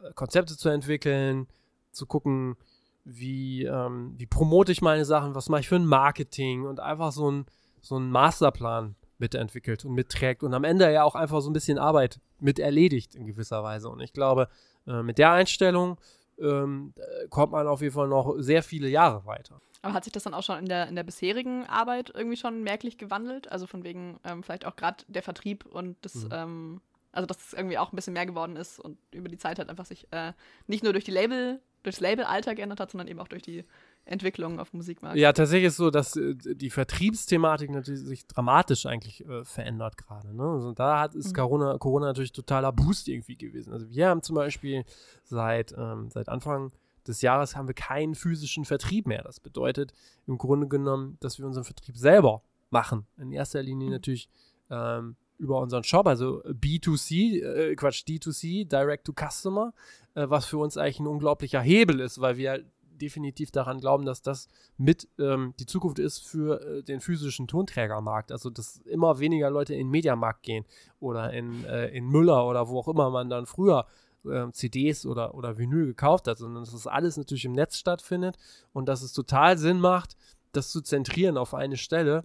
[0.03, 1.49] äh, Konzepte zu entwickeln,
[1.91, 2.57] zu gucken,
[3.05, 7.13] wie, ähm, wie promote ich meine Sachen, was mache ich für ein Marketing und einfach
[7.13, 7.47] so ein,
[7.81, 11.79] so ein Masterplan mitentwickelt und mitträgt und am Ende ja auch einfach so ein bisschen
[11.79, 13.89] Arbeit mit erledigt in gewisser Weise.
[13.89, 14.49] Und ich glaube,
[14.87, 15.99] äh, mit der Einstellung
[16.39, 16.93] ähm,
[17.31, 19.61] kommt man auf jeden Fall noch sehr viele Jahre weiter.
[19.83, 22.63] Aber hat sich das dann auch schon in der, in der bisherigen Arbeit irgendwie schon
[22.63, 23.51] merklich gewandelt?
[23.51, 26.31] Also von wegen ähm, vielleicht auch gerade der Vertrieb und das, mhm.
[26.33, 26.81] ähm,
[27.13, 29.69] also dass es irgendwie auch ein bisschen mehr geworden ist und über die Zeit halt
[29.69, 30.33] einfach sich äh,
[30.67, 33.65] nicht nur durch die Label, durchs Label-Alter geändert hat, sondern eben auch durch die
[34.07, 35.19] Entwicklung auf dem Musikmarkt.
[35.19, 39.99] Ja, tatsächlich ist es so, dass äh, die Vertriebsthematik natürlich sich dramatisch eigentlich äh, verändert
[39.99, 40.35] gerade.
[40.35, 40.45] Ne?
[40.45, 41.37] Also da hat, ist mhm.
[41.37, 43.73] Corona, Corona natürlich totaler Boost irgendwie gewesen.
[43.73, 44.85] Also wir haben zum Beispiel
[45.25, 46.73] seit, ähm, seit Anfang
[47.07, 49.23] des Jahres haben wir keinen physischen Vertrieb mehr.
[49.23, 49.93] Das bedeutet
[50.27, 53.07] im Grunde genommen, dass wir unseren Vertrieb selber machen.
[53.17, 53.93] In erster Linie mhm.
[53.93, 54.29] natürlich
[54.71, 59.75] ähm, über unseren Shop, also B2C, äh, Quatsch, D2C, Direct to Customer,
[60.15, 62.65] äh, was für uns eigentlich ein unglaublicher Hebel ist, weil wir
[62.99, 68.33] definitiv daran glauben, dass das mit ähm, die Zukunft ist für äh, den physischen Tonträgermarkt.
[68.33, 70.65] Also, dass immer weniger Leute in den Mediamarkt gehen
[71.01, 73.87] oder in, äh, in Müller oder wo auch immer man dann früher
[74.25, 78.37] äh, CDs oder, oder Vinyl gekauft hat, sondern dass das alles natürlich im Netz stattfindet
[78.73, 80.17] und dass es total Sinn macht,
[80.53, 82.25] das zu zentrieren auf eine Stelle.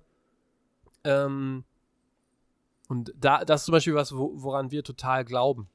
[1.04, 1.64] Ähm,
[2.88, 5.70] und da, das ist zum Beispiel was, wo, woran wir total glauben,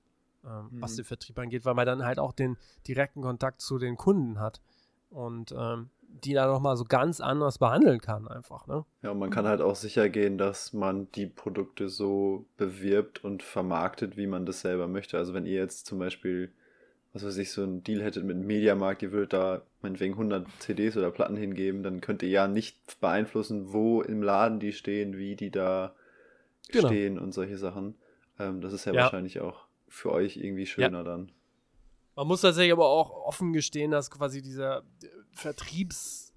[0.44, 0.82] ähm, Mhm.
[0.82, 2.56] was den Vertrieb angeht, weil man dann halt auch den
[2.86, 4.60] direkten Kontakt zu den Kunden hat
[5.10, 8.84] und ähm, die dann nochmal so ganz anders behandeln kann, einfach, ne?
[9.02, 13.42] Ja, und man kann halt auch sicher gehen, dass man die Produkte so bewirbt und
[13.42, 15.18] vermarktet, wie man das selber möchte.
[15.18, 16.50] Also wenn ihr jetzt zum Beispiel,
[17.12, 20.46] was weiß ich, so einen Deal hättet mit einem Mediamarkt, ihr würdet da meinetwegen 100
[20.58, 25.16] CDs oder Platten hingeben, dann könnt ihr ja nicht beeinflussen, wo im Laden die stehen,
[25.16, 25.94] wie die da
[26.72, 26.88] Genau.
[26.88, 27.94] stehen und solche Sachen.
[28.38, 29.02] Ähm, das ist ja, Ja.
[29.02, 31.30] wahrscheinlich auch für euch irgendwie schöner dann.
[32.16, 36.32] Man muss tatsächlich aber auch offen gestehen, dass quasi dieser äh, Vertriebs,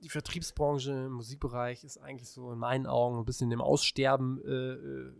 [0.00, 4.74] die Vertriebsbranche im Musikbereich ist eigentlich so in meinen Augen ein bisschen dem Aussterben äh,
[4.74, 5.12] äh,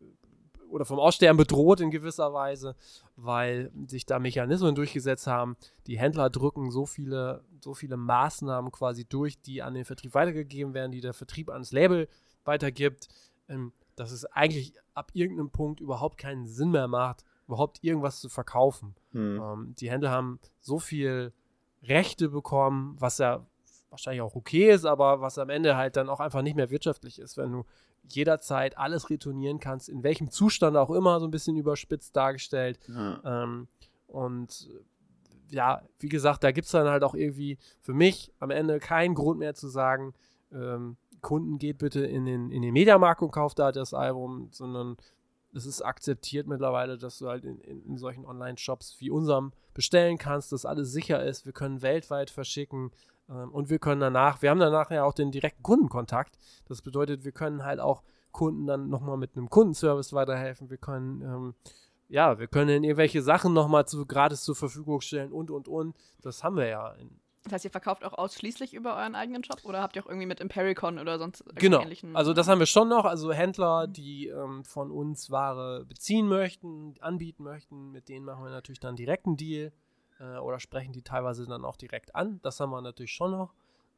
[0.70, 2.76] oder vom Aussterben bedroht in gewisser Weise,
[3.16, 5.56] weil sich da Mechanismen durchgesetzt haben.
[5.86, 10.74] Die Händler drücken so viele, so viele Maßnahmen quasi durch, die an den Vertrieb weitergegeben
[10.74, 12.08] werden, die der Vertrieb ans Label
[12.44, 13.08] weitergibt,
[13.48, 18.28] ähm, dass es eigentlich ab irgendeinem Punkt überhaupt keinen Sinn mehr macht, überhaupt irgendwas zu
[18.28, 18.94] verkaufen.
[19.12, 19.40] Hm.
[19.42, 21.32] Ähm, die Händler haben so viel
[21.82, 23.46] Rechte bekommen, was ja
[23.90, 27.18] wahrscheinlich auch okay ist, aber was am Ende halt dann auch einfach nicht mehr wirtschaftlich
[27.18, 27.64] ist, wenn du
[28.08, 32.78] jederzeit alles retournieren kannst, in welchem Zustand auch immer, so ein bisschen überspitzt dargestellt.
[32.88, 33.44] Ja.
[33.44, 33.68] Ähm,
[34.08, 34.68] und
[35.48, 39.14] ja, wie gesagt, da gibt es dann halt auch irgendwie für mich am Ende keinen
[39.14, 40.14] Grund mehr zu sagen,
[40.52, 44.96] ähm, Kunden geht bitte in den, in den Mediamarkt und kauft da das Album, sondern
[45.54, 50.52] es ist akzeptiert mittlerweile, dass du halt in, in, solchen Online-Shops wie unserem bestellen kannst,
[50.52, 51.46] dass alles sicher ist.
[51.46, 52.90] Wir können weltweit verschicken
[53.28, 56.38] ähm, und wir können danach, wir haben danach ja auch den direkten Kundenkontakt.
[56.66, 60.70] Das bedeutet, wir können halt auch Kunden dann nochmal mit einem Kundenservice weiterhelfen.
[60.70, 61.54] Wir können, ähm,
[62.08, 65.96] ja, wir können irgendwelche Sachen nochmal zu, gratis zur Verfügung stellen und, und, und.
[66.20, 67.10] Das haben wir ja in,
[67.44, 70.26] Das heißt, ihr verkauft auch ausschließlich über euren eigenen Shop oder habt ihr auch irgendwie
[70.26, 71.82] mit Impericon oder sonst irgendwelchen Genau.
[71.82, 72.16] ähnlichen?
[72.16, 73.04] Also das haben wir schon noch.
[73.04, 78.50] Also Händler, die ähm, von uns Ware beziehen möchten, anbieten möchten, mit denen machen wir
[78.50, 79.72] natürlich dann direkt einen Deal
[80.20, 82.40] äh, oder sprechen die teilweise dann auch direkt an.
[82.42, 83.52] Das haben wir natürlich schon noch.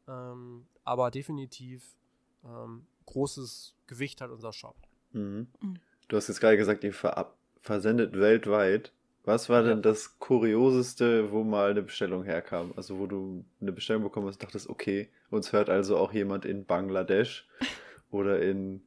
[0.09, 1.97] Ähm, aber definitiv
[2.45, 4.77] ähm, großes Gewicht hat unser Shop.
[5.13, 5.47] Mhm.
[5.61, 5.79] Mhm.
[6.09, 8.93] Du hast jetzt gerade gesagt, ihr verab versendet weltweit.
[9.27, 12.73] Was war denn das Kurioseste, wo mal eine Bestellung herkam?
[12.77, 16.45] Also wo du eine Bestellung bekommen hast und dachtest, okay, uns hört also auch jemand
[16.45, 17.49] in Bangladesch
[18.13, 18.87] oder in,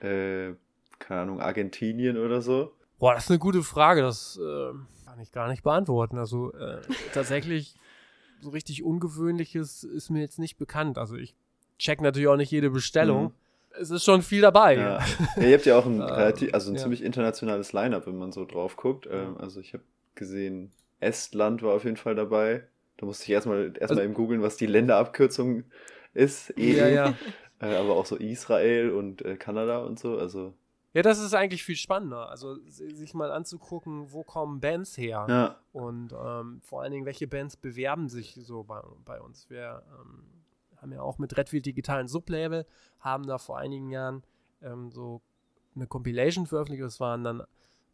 [0.00, 0.54] äh,
[0.98, 2.72] keine Ahnung, Argentinien oder so.
[2.98, 4.02] Boah, das ist eine gute Frage.
[4.02, 4.72] Das äh,
[5.04, 6.18] kann ich gar nicht beantworten.
[6.18, 6.80] Also äh,
[7.14, 7.76] tatsächlich
[8.40, 10.98] so richtig Ungewöhnliches ist mir jetzt nicht bekannt.
[10.98, 11.36] Also ich
[11.78, 13.26] check natürlich auch nicht jede Bestellung.
[13.26, 13.32] Mhm.
[13.80, 14.76] Es ist schon viel dabei.
[14.76, 14.98] Ja.
[15.36, 16.82] ja, ihr habt ja auch ein, Ähm, relativ, also ein ja.
[16.82, 19.06] ziemlich internationales Line-Up, wenn man so drauf guckt.
[19.10, 19.84] Ähm, also ich habe
[20.14, 22.66] gesehen, Estland war auf jeden Fall dabei.
[22.96, 25.64] Da musste ich erstmal erstmal Also- eben googeln, was die Länderabkürzung
[26.14, 26.52] ist.
[26.58, 26.62] EU.
[26.62, 27.14] ja, ja.
[27.58, 30.18] Äh, aber auch so Israel und äh, Kanada und so.
[30.18, 30.52] Also
[30.92, 32.28] Ja, das ist eigentlich viel spannender.
[32.28, 37.06] Also si- sich mal anzugucken, wo kommen Bands her ja, und ähm, vor allen Dingen,
[37.06, 39.48] welche Bands bewerben sich so bei, bei uns.
[39.48, 40.24] Wir ähm,
[40.86, 42.64] haben ja auch mit Redfield digitalen Sublabel,
[43.00, 44.22] haben da vor einigen Jahren
[44.62, 45.20] ähm, so
[45.74, 46.84] eine Compilation veröffentlicht.
[46.84, 47.42] Das waren dann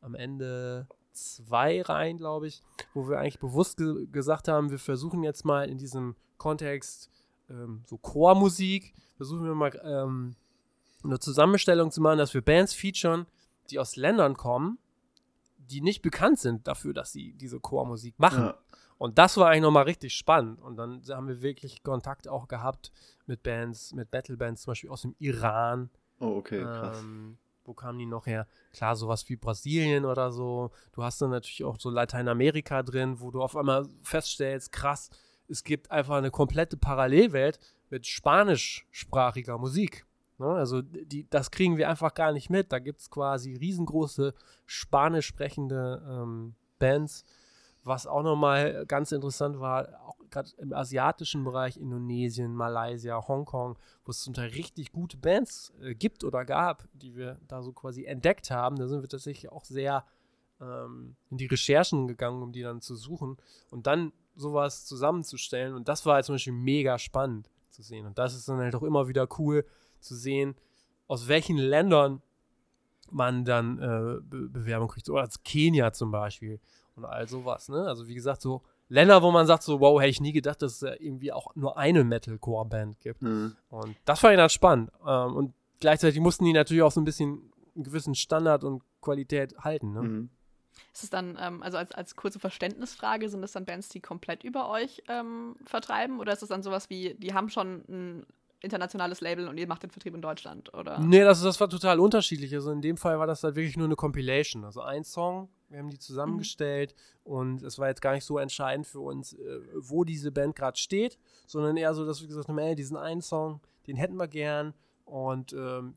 [0.02, 5.22] am Ende zwei Reihen, glaube ich, wo wir eigentlich bewusst ge gesagt haben, wir versuchen
[5.22, 7.11] jetzt mal in diesem Kontext
[7.48, 10.37] ähm, so Chormusik, versuchen wir mal ähm,
[11.02, 13.26] eine Zusammenstellung zu machen, dass wir Bands featuren,
[13.70, 14.78] die aus Ländern kommen,
[15.57, 18.44] die nicht bekannt sind dafür, dass sie diese Chormusik machen.
[18.44, 18.59] ja.
[19.03, 20.61] Und das war eigentlich nochmal richtig spannend.
[20.61, 22.93] Und dann haben wir wirklich Kontakt auch gehabt
[23.27, 25.91] mit Bands, mit Battle-Bands, zum Beispiel aus dem Iran.
[26.21, 27.01] Oh, okay, krass.
[27.01, 28.47] Ähm, wo kamen die noch her?
[28.73, 30.71] Klar, sowas wie Brasilien oder so.
[30.93, 35.11] Du hast dann natürlich auch so Lateinamerika drin, wo du auf einmal feststellst, krass,
[35.49, 37.59] es gibt einfach eine komplette Parallelwelt
[37.91, 40.07] mit spanischsprachiger Musik.
[40.38, 40.47] Ne?
[40.47, 42.71] Also die, das kriegen wir einfach gar nicht mit.
[42.71, 44.33] Da gibt es quasi riesengroße
[44.65, 47.25] spanisch sprechende ähm, Bands.
[47.85, 54.11] Was auch nochmal ganz interessant war, auch gerade im asiatischen Bereich, Indonesien, Malaysia, Hongkong, wo
[54.11, 58.05] es zum Teil richtig gute Bands äh, gibt oder gab, die wir da so quasi
[58.05, 58.77] entdeckt haben.
[58.77, 60.05] Da sind wir tatsächlich auch sehr
[60.61, 63.37] ähm, in die Recherchen gegangen, um die dann zu suchen
[63.71, 65.75] und dann sowas zusammenzustellen.
[65.75, 68.07] Und das war halt zum Beispiel mega spannend zu sehen.
[68.07, 69.66] Und das ist dann halt auch immer wieder cool
[70.01, 70.55] zu sehen,
[71.09, 72.23] aus welchen Ländern
[73.11, 75.07] man dann äh, Be Bewerbung kriegt.
[75.07, 76.61] So als Kenia zum Beispiel
[76.96, 77.68] und all sowas.
[77.68, 77.87] Ne?
[77.87, 80.83] Also wie gesagt, so Länder, wo man sagt so, wow, hätte ich nie gedacht, dass
[80.83, 83.22] es irgendwie auch nur eine Metalcore-Band gibt.
[83.22, 83.57] Mhm.
[83.70, 84.90] Und das fand ich dann spannend.
[85.07, 89.57] Ähm, und gleichzeitig mussten die natürlich auch so ein bisschen einen gewissen Standard und Qualität
[89.59, 89.92] halten.
[89.92, 90.02] Ne?
[90.02, 90.31] Mhm.
[90.92, 94.44] Ist es dann, ähm, also als, als kurze Verständnisfrage, sind es dann Bands, die komplett
[94.44, 96.20] über euch ähm, vertreiben?
[96.20, 98.26] Oder ist es dann sowas wie, die haben schon ein
[98.61, 100.98] internationales Label und ihr macht den Vertrieb in Deutschland, oder?
[101.00, 102.55] Nee, das, das war total unterschiedlich.
[102.55, 104.64] Also in dem Fall war das halt wirklich nur eine Compilation.
[104.64, 107.32] Also ein Song, wir haben die zusammengestellt mhm.
[107.32, 110.78] und es war jetzt gar nicht so entscheidend für uns, äh, wo diese Band gerade
[110.78, 114.28] steht, sondern eher so, dass wir gesagt haben, ey, diesen einen Song, den hätten wir
[114.28, 115.94] gern und ähm,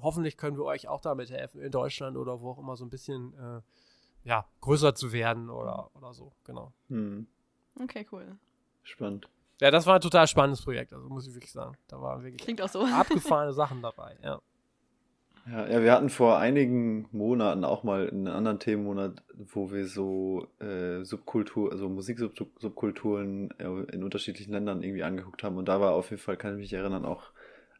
[0.00, 2.90] hoffentlich können wir euch auch damit helfen, in Deutschland oder wo auch immer so ein
[2.90, 3.60] bisschen äh,
[4.24, 6.72] ja, größer zu werden oder, oder so, genau.
[6.88, 7.26] Hm.
[7.80, 8.38] Okay, cool.
[8.82, 9.28] Spannend.
[9.60, 11.76] Ja, das war ein total spannendes Projekt, also muss ich wirklich sagen.
[11.88, 12.84] Da waren wirklich Klingt auch so.
[12.84, 14.40] abgefahrene Sachen dabei, ja.
[15.50, 20.46] Ja, ja, wir hatten vor einigen Monaten auch mal einen anderen Themenmonat, wo wir so
[20.60, 23.50] äh, Subkultur, also Musiksubkulturen
[23.92, 25.56] in unterschiedlichen Ländern irgendwie angeguckt haben.
[25.56, 27.30] Und da war auf jeden Fall, kann ich mich erinnern, auch,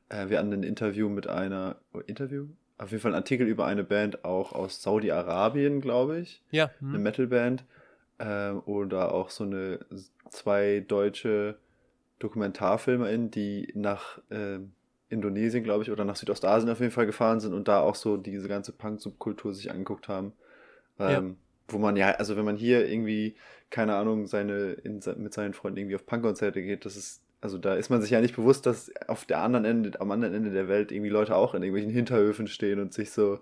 [0.08, 2.46] äh, wir hatten ein Interview mit einer, oh, Interview?
[2.78, 6.42] Auf jeden Fall ein Artikel über eine Band auch aus Saudi-Arabien, glaube ich.
[6.50, 6.70] Ja.
[6.78, 6.90] Hm.
[6.90, 7.64] Eine Metalband.
[8.18, 9.80] Äh, oder auch so eine
[10.30, 11.58] zwei deutsche
[12.18, 14.58] DokumentarfilmerInnen, die nach äh,
[15.08, 18.16] Indonesien, glaube ich, oder nach Südostasien auf jeden Fall gefahren sind und da auch so
[18.16, 20.32] diese ganze Punk-Subkultur sich angeguckt haben.
[20.98, 21.34] Ähm, ja.
[21.68, 23.36] Wo man ja, also wenn man hier irgendwie,
[23.70, 27.74] keine Ahnung, seine, in, mit seinen Freunden irgendwie auf Punk-Konzerte geht, das ist, also da
[27.74, 30.68] ist man sich ja nicht bewusst, dass auf der anderen Ende, am anderen Ende der
[30.68, 33.40] Welt irgendwie Leute auch in irgendwelchen Hinterhöfen stehen und sich so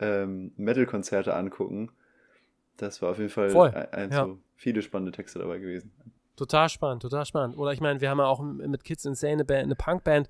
[0.00, 1.90] ähm, Metal-Konzerte angucken.
[2.76, 3.70] Das war auf jeden Fall Voll.
[3.70, 4.24] ein, ein ja.
[4.24, 5.92] so viele spannende Texte dabei gewesen.
[6.36, 7.56] Total spannend, total spannend.
[7.56, 10.28] Oder ich meine, wir haben ja auch mit Kids Insane eine, Band, eine Punkband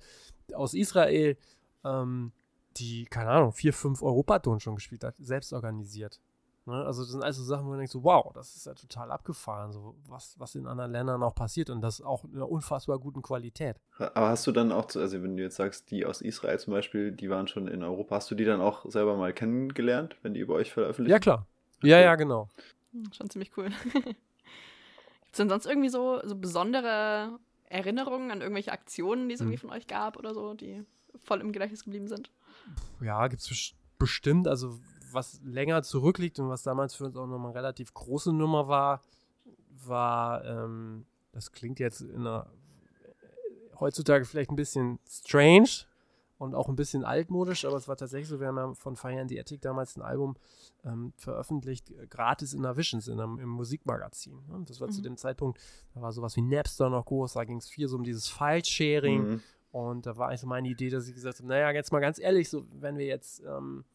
[0.53, 1.37] aus Israel,
[1.83, 2.31] ähm,
[2.77, 6.21] die, keine Ahnung, vier, fünf Europatouren schon gespielt hat, selbst organisiert.
[6.65, 6.85] Ne?
[6.85, 9.71] Also das sind also Sachen, wo man denkt so, wow, das ist ja total abgefahren,
[9.71, 13.21] so was, was in anderen Ländern auch passiert und das auch in einer unfassbar guten
[13.21, 13.77] Qualität.
[13.97, 17.11] Aber hast du dann auch, also wenn du jetzt sagst, die aus Israel zum Beispiel,
[17.11, 20.41] die waren schon in Europa, hast du die dann auch selber mal kennengelernt, wenn die
[20.41, 21.11] über euch veröffentlichen?
[21.11, 21.47] Ja, klar.
[21.77, 21.89] Okay.
[21.89, 22.49] Ja, ja, genau.
[22.91, 23.69] Hm, schon ziemlich cool.
[25.37, 29.47] Denn sonst irgendwie so, so besondere Erinnerungen an irgendwelche Aktionen, die es hm.
[29.47, 30.83] irgendwie von euch gab oder so, die
[31.23, 32.31] voll im Gedächtnis geblieben sind?
[33.01, 34.47] Ja, gibt es bestimmt.
[34.47, 34.79] Also,
[35.11, 39.01] was länger zurückliegt und was damals für uns auch nochmal eine relativ große Nummer war,
[39.85, 42.47] war, ähm, das klingt jetzt in einer,
[43.79, 45.69] heutzutage vielleicht ein bisschen strange,
[46.37, 49.19] und auch ein bisschen altmodisch, aber es war tatsächlich so, wir haben ja von Fire
[49.19, 50.35] and the Attic damals ein Album
[50.85, 54.35] ähm, veröffentlicht, äh, gratis in der Visions, in einem, im Musikmagazin.
[54.47, 54.63] Ne?
[54.67, 54.91] Das war mhm.
[54.91, 55.59] zu dem Zeitpunkt,
[55.93, 59.27] da war sowas wie Napster noch groß, da ging es viel so um dieses File-Sharing
[59.27, 59.41] mhm.
[59.71, 62.19] und da war eigentlich so meine Idee, dass ich gesagt habe, naja, jetzt mal ganz
[62.19, 63.85] ehrlich, so wenn wir jetzt ähm,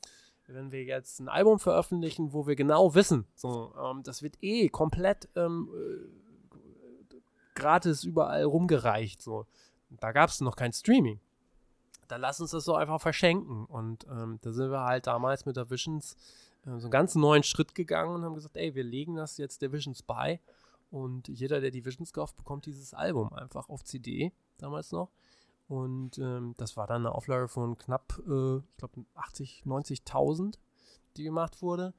[0.49, 4.69] wenn wir jetzt ein Album veröffentlichen, wo wir genau wissen, so, ähm, das wird eh
[4.69, 7.17] komplett ähm, äh,
[7.55, 9.47] gratis überall rumgereicht, so.
[10.01, 11.21] Da gab es noch kein Streaming
[12.13, 13.65] dann lass uns das so einfach verschenken.
[13.65, 16.15] Und ähm, da sind wir halt damals mit der Visions
[16.67, 19.63] äh, so einen ganz neuen Schritt gegangen und haben gesagt, ey, wir legen das jetzt
[19.63, 20.39] der Visions bei.
[20.91, 25.09] Und jeder, der die Visions kauft, bekommt dieses Album einfach auf CD, damals noch.
[25.69, 30.59] Und ähm, das war dann eine Auflage von knapp, äh, ich glaube, 80, 90.000,
[31.17, 31.95] die gemacht wurde.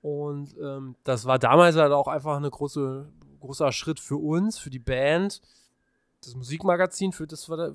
[0.00, 3.06] Und ähm, das war damals halt auch einfach ein große,
[3.40, 5.42] großer Schritt für uns, für die Band.
[6.22, 7.74] Das Musikmagazin, für das war,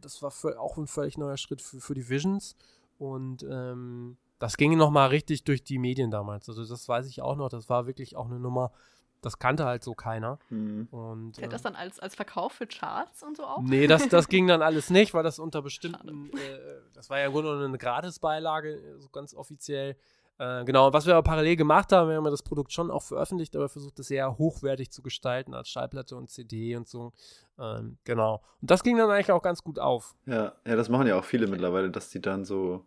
[0.00, 2.56] das war für, auch ein völlig neuer Schritt für, für die Visions.
[2.98, 6.48] Und ähm, das ging nochmal richtig durch die Medien damals.
[6.48, 7.48] Also das weiß ich auch noch.
[7.48, 8.72] Das war wirklich auch eine Nummer,
[9.20, 10.38] das kannte halt so keiner.
[10.48, 10.88] Mhm.
[10.90, 13.62] Und, äh, das dann als, als Verkauf für Charts und so auch?
[13.62, 16.58] Nee, das, das ging dann alles nicht, weil das unter bestimmten, äh,
[16.94, 19.96] das war ja im Grunde eine Gratisbeilage, so ganz offiziell.
[20.40, 23.54] Äh, genau, was wir aber parallel gemacht haben, wir haben das Produkt schon auch veröffentlicht,
[23.56, 27.12] aber versucht es sehr hochwertig zu gestalten als Schallplatte und CD und so.
[27.58, 28.42] Ähm, genau.
[28.62, 30.14] Und das ging dann eigentlich auch ganz gut auf.
[30.24, 32.86] Ja, ja, das machen ja auch viele mittlerweile, dass die dann so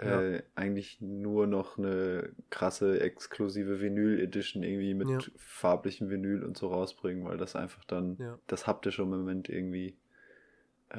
[0.00, 0.42] äh, ja.
[0.56, 5.18] eigentlich nur noch eine krasse exklusive Vinyl-Edition irgendwie mit ja.
[5.36, 8.36] farblichem Vinyl und so rausbringen, weil das einfach dann ja.
[8.48, 9.96] das haptische Moment irgendwie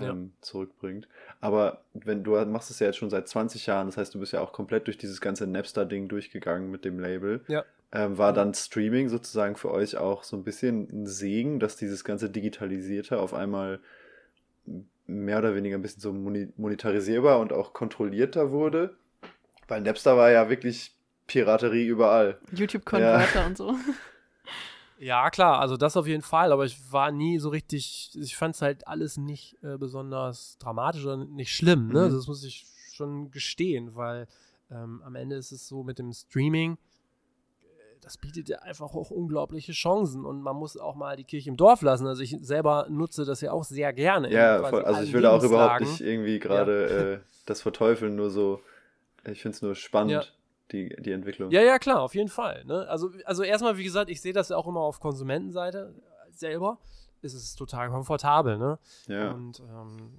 [0.02, 1.08] ähm, zurückbringt.
[1.42, 4.34] Aber wenn du machst es ja jetzt schon seit 20 Jahren, das heißt, du bist
[4.34, 7.42] ja auch komplett durch dieses ganze Napster-Ding durchgegangen mit dem Label.
[7.48, 7.64] Ja.
[7.92, 12.04] Ähm, war dann Streaming sozusagen für euch auch so ein bisschen ein Segen, dass dieses
[12.04, 13.80] ganze Digitalisierte auf einmal
[15.06, 18.96] mehr oder weniger ein bisschen so monetarisierbar und auch kontrollierter wurde?
[19.68, 20.96] Weil Napster war ja wirklich
[21.28, 22.40] Piraterie überall.
[22.52, 23.46] YouTube-Converter ja.
[23.46, 23.76] und so.
[25.04, 28.56] Ja, klar, also das auf jeden Fall, aber ich war nie so richtig, ich fand
[28.56, 32.08] es halt alles nicht äh, besonders dramatisch oder nicht schlimm, ne?
[32.08, 32.14] Mhm.
[32.14, 34.28] Das muss ich schon gestehen, weil
[34.72, 36.78] ähm, am Ende ist es so mit dem Streaming,
[38.00, 41.58] das bietet ja einfach auch unglaubliche Chancen und man muss auch mal die Kirche im
[41.58, 42.08] Dorf lassen.
[42.08, 44.32] Also ich selber nutze das ja auch sehr gerne.
[44.32, 47.14] Ja, voll, also ich will auch überhaupt nicht irgendwie gerade ja.
[47.16, 48.62] äh, das verteufeln, nur so,
[49.26, 50.12] ich finde es nur spannend.
[50.12, 50.24] Ja.
[50.72, 51.52] Die, die Entwicklung.
[51.52, 52.64] Ja, ja, klar, auf jeden Fall.
[52.66, 52.88] Ne?
[52.88, 55.94] Also, also erstmal, wie gesagt, ich sehe das ja auch immer auf Konsumentenseite
[56.32, 56.80] selber.
[57.22, 58.80] Ist es total komfortabel, ne?
[59.08, 59.32] Ja.
[59.32, 60.12] Und ähm,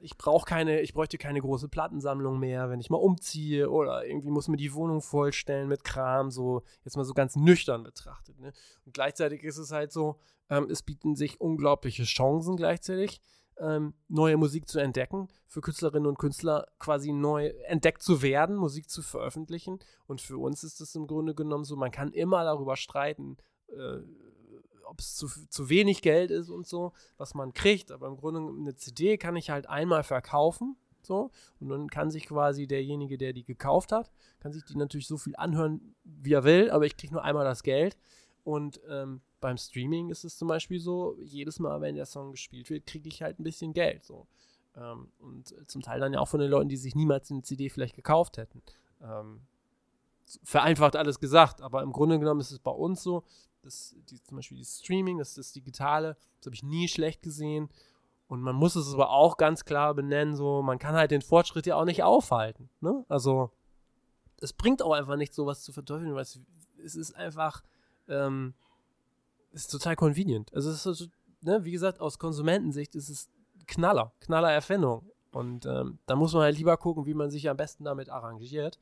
[0.00, 4.30] ich brauche keine, ich bräuchte keine große Plattensammlung mehr, wenn ich mal umziehe oder irgendwie
[4.30, 8.38] muss mir die Wohnung vollstellen mit Kram, so jetzt mal so ganz nüchtern betrachtet.
[8.40, 8.52] Ne?
[8.84, 10.18] Und gleichzeitig ist es halt so,
[10.48, 13.20] ähm, es bieten sich unglaubliche Chancen gleichzeitig,
[13.60, 18.88] ähm, neue Musik zu entdecken, für Künstlerinnen und Künstler quasi neu entdeckt zu werden, Musik
[18.88, 19.78] zu veröffentlichen.
[20.06, 23.36] Und für uns ist es im Grunde genommen so, man kann immer darüber streiten,
[23.68, 23.98] äh,
[24.84, 27.92] ob es zu, zu wenig Geld ist und so, was man kriegt.
[27.92, 30.76] Aber im Grunde eine CD kann ich halt einmal verkaufen.
[31.02, 31.30] So,
[31.60, 35.16] und dann kann sich quasi derjenige, der die gekauft hat, kann sich die natürlich so
[35.16, 37.96] viel anhören, wie er will, aber ich kriege nur einmal das Geld.
[38.44, 42.70] Und ähm, beim Streaming ist es zum Beispiel so, jedes Mal, wenn der Song gespielt
[42.70, 44.04] wird, kriege ich halt ein bisschen Geld.
[44.04, 44.26] So.
[44.76, 47.68] Ähm, und zum Teil dann ja auch von den Leuten, die sich niemals eine CD
[47.68, 48.62] vielleicht gekauft hätten.
[49.02, 49.40] Ähm,
[50.44, 53.24] vereinfacht alles gesagt, aber im Grunde genommen ist es bei uns so,
[53.62, 57.22] das, die, zum Beispiel das Streaming, das ist das Digitale, das habe ich nie schlecht
[57.22, 57.68] gesehen.
[58.28, 61.66] Und man muss es aber auch ganz klar benennen, so, man kann halt den Fortschritt
[61.66, 62.70] ja auch nicht aufhalten.
[62.80, 63.04] Ne?
[63.08, 63.50] Also,
[64.40, 66.40] es bringt auch einfach nicht, sowas zu verteufeln, weil es,
[66.82, 67.64] es ist einfach,
[68.08, 68.54] ähm,
[69.52, 70.52] ist total convenient.
[70.54, 71.08] Also, es ist,
[71.42, 73.28] ne, wie gesagt, aus Konsumentensicht ist es
[73.66, 75.10] Knaller, Knaller Erfindung.
[75.32, 78.78] Und ähm, da muss man halt lieber gucken, wie man sich am besten damit arrangiert.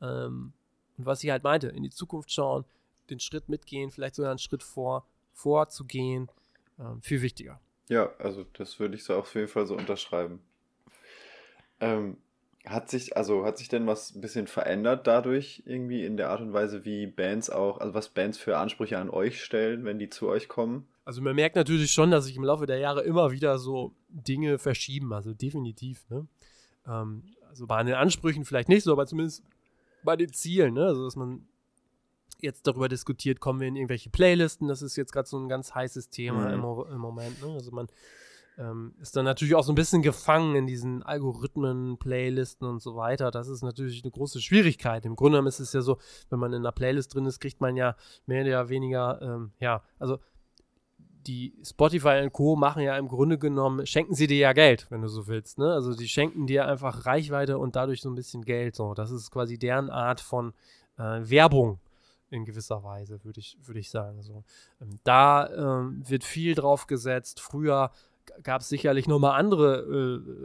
[0.00, 0.52] Ähm,
[0.98, 2.64] und was ich halt meinte, in die Zukunft schauen,
[3.10, 6.28] den Schritt mitgehen, vielleicht sogar einen Schritt vor, vorzugehen,
[6.78, 7.60] ähm, viel wichtiger.
[7.88, 10.40] Ja, also das würde ich so auf jeden Fall so unterschreiben.
[11.80, 12.18] Ähm,
[12.66, 16.40] hat sich, also hat sich denn was ein bisschen verändert dadurch, irgendwie in der Art
[16.40, 20.10] und Weise, wie Bands auch, also was Bands für Ansprüche an euch stellen, wenn die
[20.10, 20.86] zu euch kommen?
[21.04, 24.58] Also man merkt natürlich schon, dass sich im Laufe der Jahre immer wieder so Dinge
[24.58, 26.26] verschieben, also definitiv, ne?
[26.86, 29.44] Ähm, also bei den Ansprüchen vielleicht nicht so, aber zumindest
[30.02, 30.86] bei den Zielen, ne?
[30.86, 31.46] Also dass man
[32.40, 34.68] jetzt darüber diskutiert, kommen wir in irgendwelche Playlisten.
[34.68, 36.54] Das ist jetzt gerade so ein ganz heißes Thema mhm.
[36.54, 37.42] im, im, Moment.
[37.42, 37.52] Ne?
[37.52, 37.88] Also man
[38.58, 42.96] ähm, ist dann natürlich auch so ein bisschen gefangen in diesen Algorithmen, Playlisten und so
[42.96, 43.30] weiter.
[43.30, 45.04] Das ist natürlich eine große Schwierigkeit.
[45.04, 45.98] Im Grunde genommen ist es ja so,
[46.30, 47.96] wenn man in einer Playlist drin ist, kriegt man ja
[48.26, 50.18] mehr oder weniger, ähm, ja, also
[51.26, 52.56] die Spotify und Co.
[52.56, 55.58] machen ja im Grunde genommen, schenken sie dir ja Geld, wenn du so willst.
[55.58, 55.72] Ne?
[55.72, 58.76] Also die schenken dir einfach Reichweite und dadurch so ein bisschen Geld.
[58.76, 58.94] So.
[58.94, 60.52] Das ist quasi deren Art von
[60.98, 61.80] äh, Werbung,
[62.30, 64.22] in gewisser Weise, würde ich, würd ich sagen.
[64.22, 64.44] So.
[64.80, 65.48] Ähm, da
[65.80, 67.40] ähm, wird viel drauf gesetzt.
[67.40, 67.90] Früher
[68.42, 69.80] gab es sicherlich nochmal andere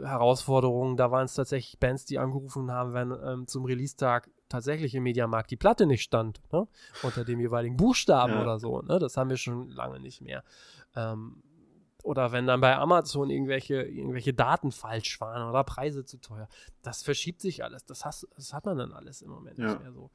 [0.02, 0.96] äh, Herausforderungen.
[0.96, 5.50] Da waren es tatsächlich Bands, die angerufen haben, wenn ähm, zum Release-Tag tatsächlich im Mediamarkt
[5.50, 6.66] die Platte nicht stand, ne?
[7.02, 8.42] unter dem jeweiligen Buchstaben ja.
[8.42, 8.82] oder so.
[8.82, 8.98] Ne?
[8.98, 10.44] Das haben wir schon lange nicht mehr.
[10.94, 11.42] Ähm,
[12.02, 16.48] oder wenn dann bei Amazon irgendwelche, irgendwelche Daten falsch waren oder Preise zu teuer.
[16.82, 17.84] Das verschiebt sich alles.
[17.84, 19.66] Das, has, das hat man dann alles im Moment ja.
[19.66, 20.10] nicht mehr so.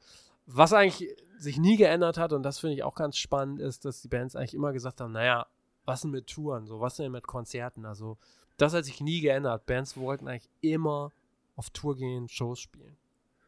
[0.46, 4.00] Was eigentlich sich nie geändert hat, und das finde ich auch ganz spannend, ist, dass
[4.00, 5.46] die Bands eigentlich immer gesagt haben, naja,
[5.88, 7.86] was denn mit Touren, so, was denn mit Konzerten?
[7.86, 8.18] Also,
[8.58, 9.66] das hat sich nie geändert.
[9.66, 11.10] Bands wollten eigentlich immer
[11.56, 12.96] auf Tour gehen, Shows spielen.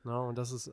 [0.02, 0.72] Na, und das ist, äh,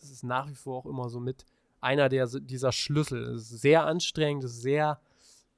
[0.00, 1.46] das ist nach wie vor auch immer so mit
[1.80, 3.22] einer der, dieser Schlüssel.
[3.34, 5.00] Es ist sehr anstrengend, es ist sehr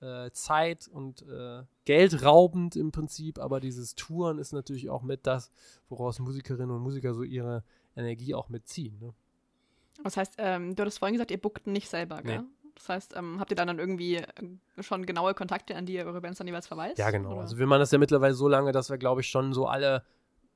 [0.00, 5.50] äh, zeit- und äh, geldraubend im Prinzip, aber dieses Touren ist natürlich auch mit das,
[5.88, 7.64] woraus Musikerinnen und Musiker so ihre
[7.96, 8.98] Energie auch mitziehen.
[9.00, 9.14] Ne?
[10.02, 12.42] Das heißt, ähm, du hattest vorhin gesagt, ihr bookt nicht selber, gell?
[12.42, 12.63] Nee.
[12.74, 14.24] Das heißt, ähm, habt ihr dann, dann irgendwie äh,
[14.80, 16.98] schon genaue Kontakte, an die ihr eure Bands dann jeweils verweist?
[16.98, 17.32] Ja, genau.
[17.32, 17.42] Oder?
[17.42, 20.04] Also wir machen das ja mittlerweile so lange, dass wir, glaube ich, schon so alle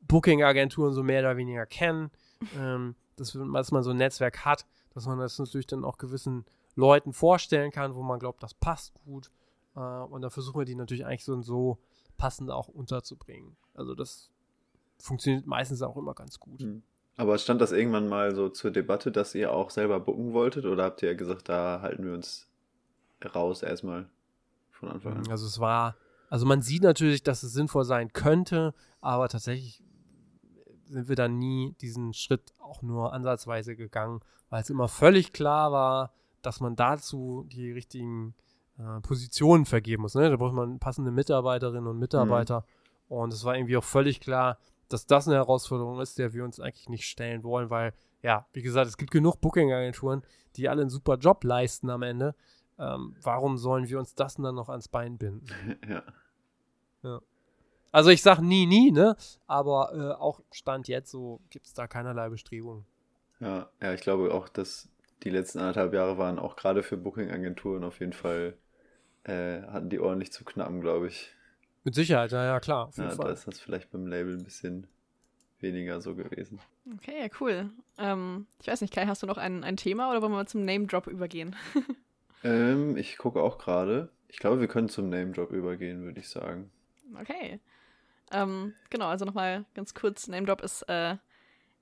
[0.02, 2.10] Booking-Agenturen so mehr oder weniger kennen.
[2.56, 6.44] ähm, dass, dass man so ein Netzwerk hat, dass man das natürlich dann auch gewissen
[6.74, 9.30] Leuten vorstellen kann, wo man glaubt, das passt gut.
[9.74, 11.78] Äh, und dann versuchen wir die natürlich eigentlich so und so
[12.16, 13.56] passend auch unterzubringen.
[13.74, 14.30] Also das
[14.98, 16.60] funktioniert meistens auch immer ganz gut.
[16.60, 16.82] Mhm.
[17.18, 20.64] Aber stand das irgendwann mal so zur Debatte, dass ihr auch selber bucken wolltet?
[20.66, 22.48] Oder habt ihr gesagt, da halten wir uns
[23.34, 24.08] raus erstmal
[24.70, 25.28] von Anfang an?
[25.28, 25.96] Also es war,
[26.30, 29.82] also man sieht natürlich, dass es sinnvoll sein könnte, aber tatsächlich
[30.86, 35.72] sind wir dann nie diesen Schritt auch nur ansatzweise gegangen, weil es immer völlig klar
[35.72, 36.12] war,
[36.42, 38.36] dass man dazu die richtigen
[38.78, 40.14] äh, Positionen vergeben muss.
[40.14, 40.30] Ne?
[40.30, 42.60] Da braucht man passende Mitarbeiterinnen und Mitarbeiter.
[42.60, 43.16] Mhm.
[43.16, 44.56] Und es war irgendwie auch völlig klar,
[44.88, 48.62] dass das eine Herausforderung ist, der wir uns eigentlich nicht stellen wollen, weil, ja, wie
[48.62, 50.22] gesagt, es gibt genug Booking-Agenturen,
[50.56, 52.34] die alle einen super Job leisten am Ende.
[52.78, 55.46] Ähm, warum sollen wir uns das dann noch ans Bein binden?
[55.88, 56.02] Ja.
[57.02, 57.20] ja.
[57.90, 59.16] Also ich sage nie, nie, ne?
[59.46, 62.84] Aber äh, auch Stand jetzt so gibt es da keinerlei Bestrebungen.
[63.40, 64.88] Ja, ja, ich glaube auch, dass
[65.22, 68.56] die letzten anderthalb Jahre waren auch gerade für Booking-Agenturen auf jeden Fall,
[69.24, 71.34] äh, hatten die ordentlich zu knappen, glaube ich.
[71.88, 72.90] Mit Sicherheit, ja, ja klar.
[72.98, 73.28] ja, Fall.
[73.28, 74.86] da ist das vielleicht beim Label ein bisschen
[75.58, 76.60] weniger so gewesen.
[76.96, 77.70] Okay, ja, cool.
[77.96, 80.46] Ähm, ich weiß nicht, Kai, hast du noch ein, ein Thema oder wollen wir mal
[80.46, 81.56] zum Name-Drop übergehen?
[82.44, 84.10] ähm, ich gucke auch gerade.
[84.28, 86.70] Ich glaube, wir können zum Name-Drop übergehen, würde ich sagen.
[87.18, 87.58] Okay.
[88.32, 91.16] Ähm, genau, also nochmal ganz kurz, Name Drop ist äh,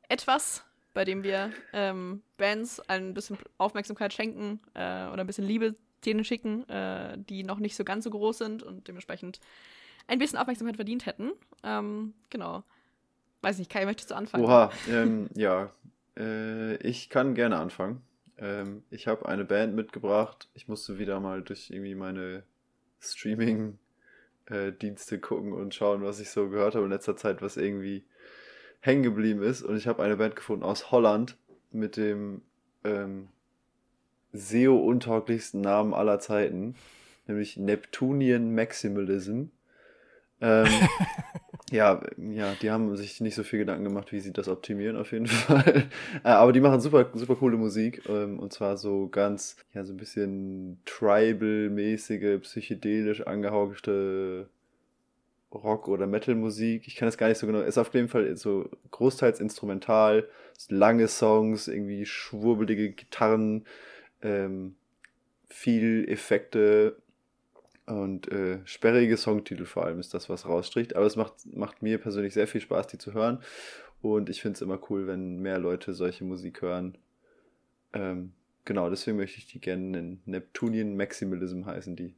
[0.09, 0.63] etwas,
[0.95, 6.23] bei dem wir ähm, Bands ein bisschen Aufmerksamkeit schenken äh, oder ein bisschen Liebe denen
[6.23, 9.41] schicken, äh, die noch nicht so ganz so groß sind und dementsprechend
[10.07, 11.33] ein bisschen Aufmerksamkeit verdient hätten.
[11.63, 12.65] Ähm, genau.
[13.43, 14.45] Weiß nicht, Kai, möchtest du anfangen?
[14.45, 15.71] Oha, ähm, ja.
[16.17, 18.01] Äh, ich kann gerne anfangen.
[18.39, 20.49] Ähm, ich habe eine Band mitgebracht.
[20.55, 22.45] Ich musste wieder mal durch irgendwie meine
[23.01, 28.05] Streaming-Dienste gucken und schauen, was ich so gehört habe in letzter Zeit, was irgendwie
[28.81, 29.63] hängen geblieben ist.
[29.63, 31.37] Und ich habe eine Band gefunden aus Holland
[31.71, 32.43] mit dem
[32.85, 33.29] ähm,
[34.33, 36.75] SEO-untauglichsten Namen aller Zeiten,
[37.27, 39.47] nämlich Neptunian Maximalism.
[40.41, 40.67] Ähm,
[41.71, 45.13] ja, ja, die haben sich nicht so viel Gedanken gemacht, wie sie das optimieren, auf
[45.13, 45.89] jeden Fall.
[46.25, 48.03] Äh, aber die machen super, super coole Musik.
[48.09, 54.49] Ähm, und zwar so ganz, ja, so ein bisschen tribal-mäßige, psychedelisch angehauchte
[55.53, 56.87] Rock- oder Metal-Musik.
[56.87, 57.61] Ich kann das gar nicht so genau.
[57.61, 60.29] Ist auf jeden Fall so großteils instrumental,
[60.69, 63.65] lange Songs, irgendwie schwurbelige Gitarren,
[64.23, 64.77] ähm,
[65.49, 66.97] viel Effekte
[67.87, 70.97] und äh, sperrige Songtitel vor allem ist das, was rausstricht.
[70.97, 73.41] Aber es macht, macht mir persönlich sehr viel Spaß, die zu hören.
[74.03, 76.99] Und ich finde es immer cool, wenn mehr Leute solche Musik hören.
[77.93, 78.33] Ähm,
[78.65, 80.21] genau, deswegen möchte ich die gerne nennen.
[80.27, 82.15] Neptunian Maximalism heißen die.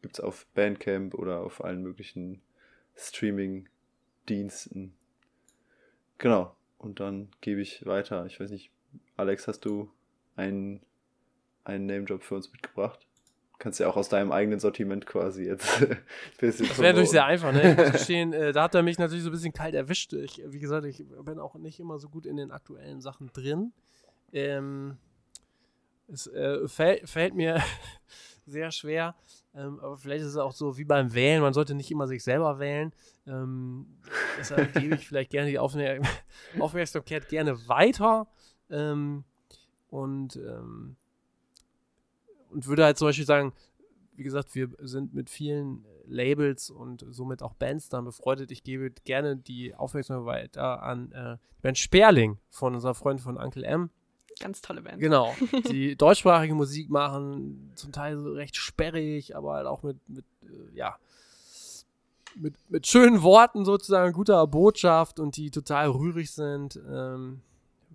[0.00, 2.40] Gibt es auf Bandcamp oder auf allen möglichen
[2.96, 4.94] Streaming-Diensten.
[6.16, 6.54] Genau.
[6.78, 8.24] Und dann gebe ich weiter.
[8.26, 8.70] Ich weiß nicht,
[9.16, 9.90] Alex, hast du
[10.36, 10.80] einen,
[11.64, 13.07] einen Name-Job für uns mitgebracht?
[13.58, 15.80] Kannst ja auch aus deinem eigenen Sortiment quasi jetzt.
[16.40, 17.72] das wäre natürlich sehr einfach, ne?
[17.72, 20.12] Ich muss gestehen, äh, da hat er mich natürlich so ein bisschen kalt erwischt.
[20.12, 23.72] Ich, wie gesagt, ich bin auch nicht immer so gut in den aktuellen Sachen drin.
[24.32, 24.96] Ähm,
[26.06, 27.60] es äh, fällt, fällt mir
[28.46, 29.16] sehr schwer.
[29.54, 32.22] Ähm, aber vielleicht ist es auch so wie beim Wählen, man sollte nicht immer sich
[32.22, 32.92] selber wählen.
[33.26, 33.98] Ähm,
[34.38, 35.98] deshalb gebe ich vielleicht gerne die Aufmer
[36.60, 38.28] Aufmerksamkeit gerne weiter.
[38.70, 39.24] Ähm,
[39.90, 40.96] und ähm,
[42.50, 43.52] und würde halt zum Beispiel sagen,
[44.14, 48.50] wie gesagt, wir sind mit vielen Labels und somit auch Bands dann befreundet.
[48.50, 53.64] Ich gebe gerne die Aufmerksamkeit weiter an äh, Band Sperling von unserer Freundin von Uncle
[53.64, 53.90] M.
[54.40, 55.00] Ganz tolle Band.
[55.00, 55.34] Genau.
[55.70, 60.76] Die deutschsprachige Musik machen, zum Teil so recht sperrig, aber halt auch mit, mit äh,
[60.76, 60.96] ja,
[62.36, 66.80] mit, mit schönen Worten sozusagen, guter Botschaft und die total rührig sind.
[66.88, 67.40] Ähm,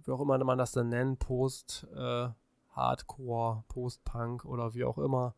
[0.06, 2.28] wie auch immer man das dann nennt, Post, äh,
[2.76, 5.36] Hardcore, Post-Punk oder wie auch immer.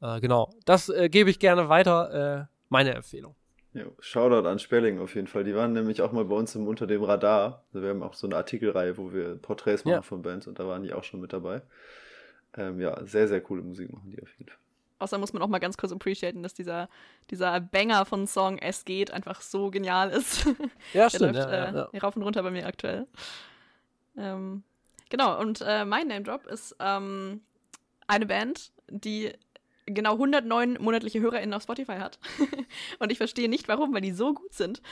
[0.00, 2.48] Äh, genau, das äh, gebe ich gerne weiter.
[2.48, 3.34] Äh, meine Empfehlung.
[3.72, 5.44] Jo, Shoutout an Sperling auf jeden Fall.
[5.44, 7.64] Die waren nämlich auch mal bei uns im Unter dem Radar.
[7.68, 10.02] Also wir haben auch so eine Artikelreihe, wo wir Porträts machen ja.
[10.02, 11.60] von Bands und da waren die auch schon mit dabei.
[12.56, 14.58] Ähm, ja, sehr, sehr coole Musik machen die auf jeden Fall.
[14.98, 16.88] Außer muss man auch mal ganz kurz appreciaten, dass dieser,
[17.30, 20.46] dieser Banger von Song Es geht einfach so genial ist.
[20.94, 21.34] Ja, stimmt.
[21.34, 22.00] läuft, ja, ja, ja.
[22.00, 23.06] rauf und runter bei mir aktuell.
[24.16, 24.62] Ähm,
[25.08, 27.42] Genau, und äh, mein Name Drop ist ähm,
[28.06, 29.32] eine Band, die
[29.86, 32.18] genau 109 monatliche HörerInnen auf Spotify hat.
[32.98, 34.82] und ich verstehe nicht warum, weil die so gut sind.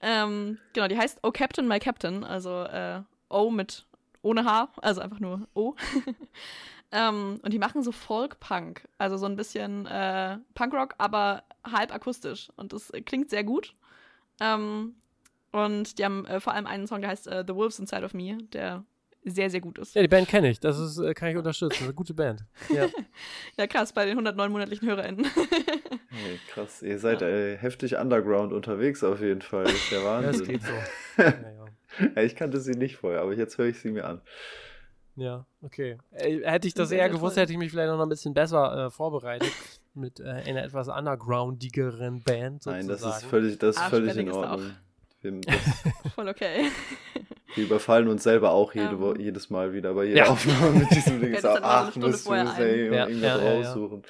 [0.00, 3.86] Ähm, genau, die heißt Oh Captain, My Captain, also äh, O mit
[4.22, 5.74] ohne H, also einfach nur O.
[6.92, 12.48] ähm, und die machen so Folk-Punk, also so ein bisschen äh, Punkrock, aber halb akustisch.
[12.56, 13.74] Und das klingt sehr gut.
[14.40, 14.94] Ähm,
[15.52, 18.14] und die haben äh, vor allem einen Song, der heißt äh, The Wolves Inside of
[18.14, 18.84] Me, der
[19.24, 19.94] sehr, sehr gut ist.
[19.94, 20.60] Ja, die Band kenne ich.
[20.60, 21.84] Das ist, äh, kann ich unterstützen.
[21.84, 22.44] Eine gute Band.
[22.68, 22.88] Ja.
[23.58, 25.24] ja, krass, bei den 109 monatlichen HörerInnen.
[26.10, 27.28] hey, krass, ihr seid ja.
[27.28, 29.64] äh, heftig underground unterwegs auf jeden Fall.
[29.64, 30.32] Das ist der Wahnsinn.
[30.32, 31.22] Ja, das geht so.
[32.16, 34.20] ja, ich kannte sie nicht vorher, aber jetzt höre ich sie mir an.
[35.16, 35.98] Ja, okay.
[36.12, 38.90] Äh, hätte ich das eher gewusst, hätte ich mich vielleicht noch ein bisschen besser äh,
[38.90, 39.52] vorbereitet
[39.94, 42.64] mit äh, einer etwas undergroundigeren Band.
[42.64, 42.86] Sozusagen.
[42.86, 44.72] Nein, das ist völlig, das ist völlig in Ordnung.
[46.14, 46.70] Voll okay.
[47.54, 49.20] Wir überfallen uns selber auch jede, ähm.
[49.20, 50.26] jedes Mal wieder bei jeder ja.
[50.26, 51.38] Aufnahme mit diesem Ding.
[51.40, 54.02] So, ach, müssen wir ja, irgendwas ja, raussuchen.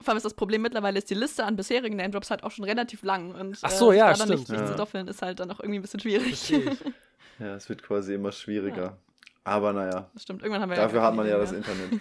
[0.00, 2.64] Vor allem ist das Problem mittlerweile, ist die Liste an bisherigen Name-Drops halt auch schon
[2.64, 3.34] relativ lang.
[3.34, 4.30] Und, ach so, äh, ja, da stimmt.
[4.30, 6.50] Dann nicht, nicht zu doffeln ist halt dann auch irgendwie ein bisschen schwierig.
[7.38, 8.98] ja, es wird quasi immer schwieriger.
[9.44, 10.10] Aber naja.
[10.12, 12.00] Das stimmt, irgendwann haben wir Dafür hat man ja das Internet.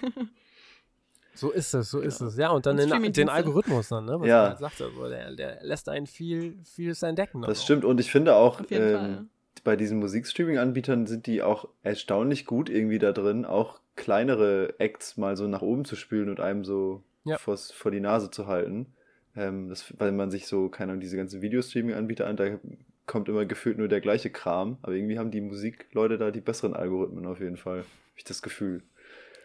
[1.36, 2.38] So ist es, so ist es.
[2.38, 4.20] Ja, und dann und den, den, Algorithmus dann, ne?
[4.20, 4.50] Was ja.
[4.50, 7.42] Halt sagt, also der, der, lässt einen viel, vieles entdecken.
[7.42, 7.64] Das auch.
[7.64, 9.30] stimmt und ich finde auch, ähm,
[9.64, 15.38] bei diesen Musikstreaming-Anbietern sind die auch erstaunlich gut irgendwie da drin, auch kleinere Acts mal
[15.38, 17.38] so nach oben zu spülen und einem so ja.
[17.38, 18.94] vors, vor die Nase zu halten.
[19.36, 22.60] Ähm, das, weil man sich so, keine Ahnung, diese ganzen Videostreaming-Anbieter an, da
[23.06, 26.74] kommt immer gefühlt nur der gleiche Kram, aber irgendwie haben die Musikleute da die besseren
[26.74, 27.80] Algorithmen auf jeden Fall.
[27.80, 28.84] Habe ich das Gefühl.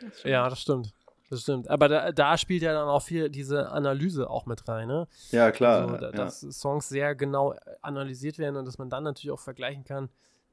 [0.00, 0.94] Das ja, das stimmt.
[1.30, 1.70] Das stimmt.
[1.70, 5.06] Aber da, da, spielt ja dann auch viel diese Analyse auch mit rein, ne?
[5.30, 5.82] Ja, klar.
[5.82, 6.12] Also, da, ja.
[6.12, 10.08] Dass Songs sehr genau analysiert werden und dass man dann natürlich auch vergleichen kann,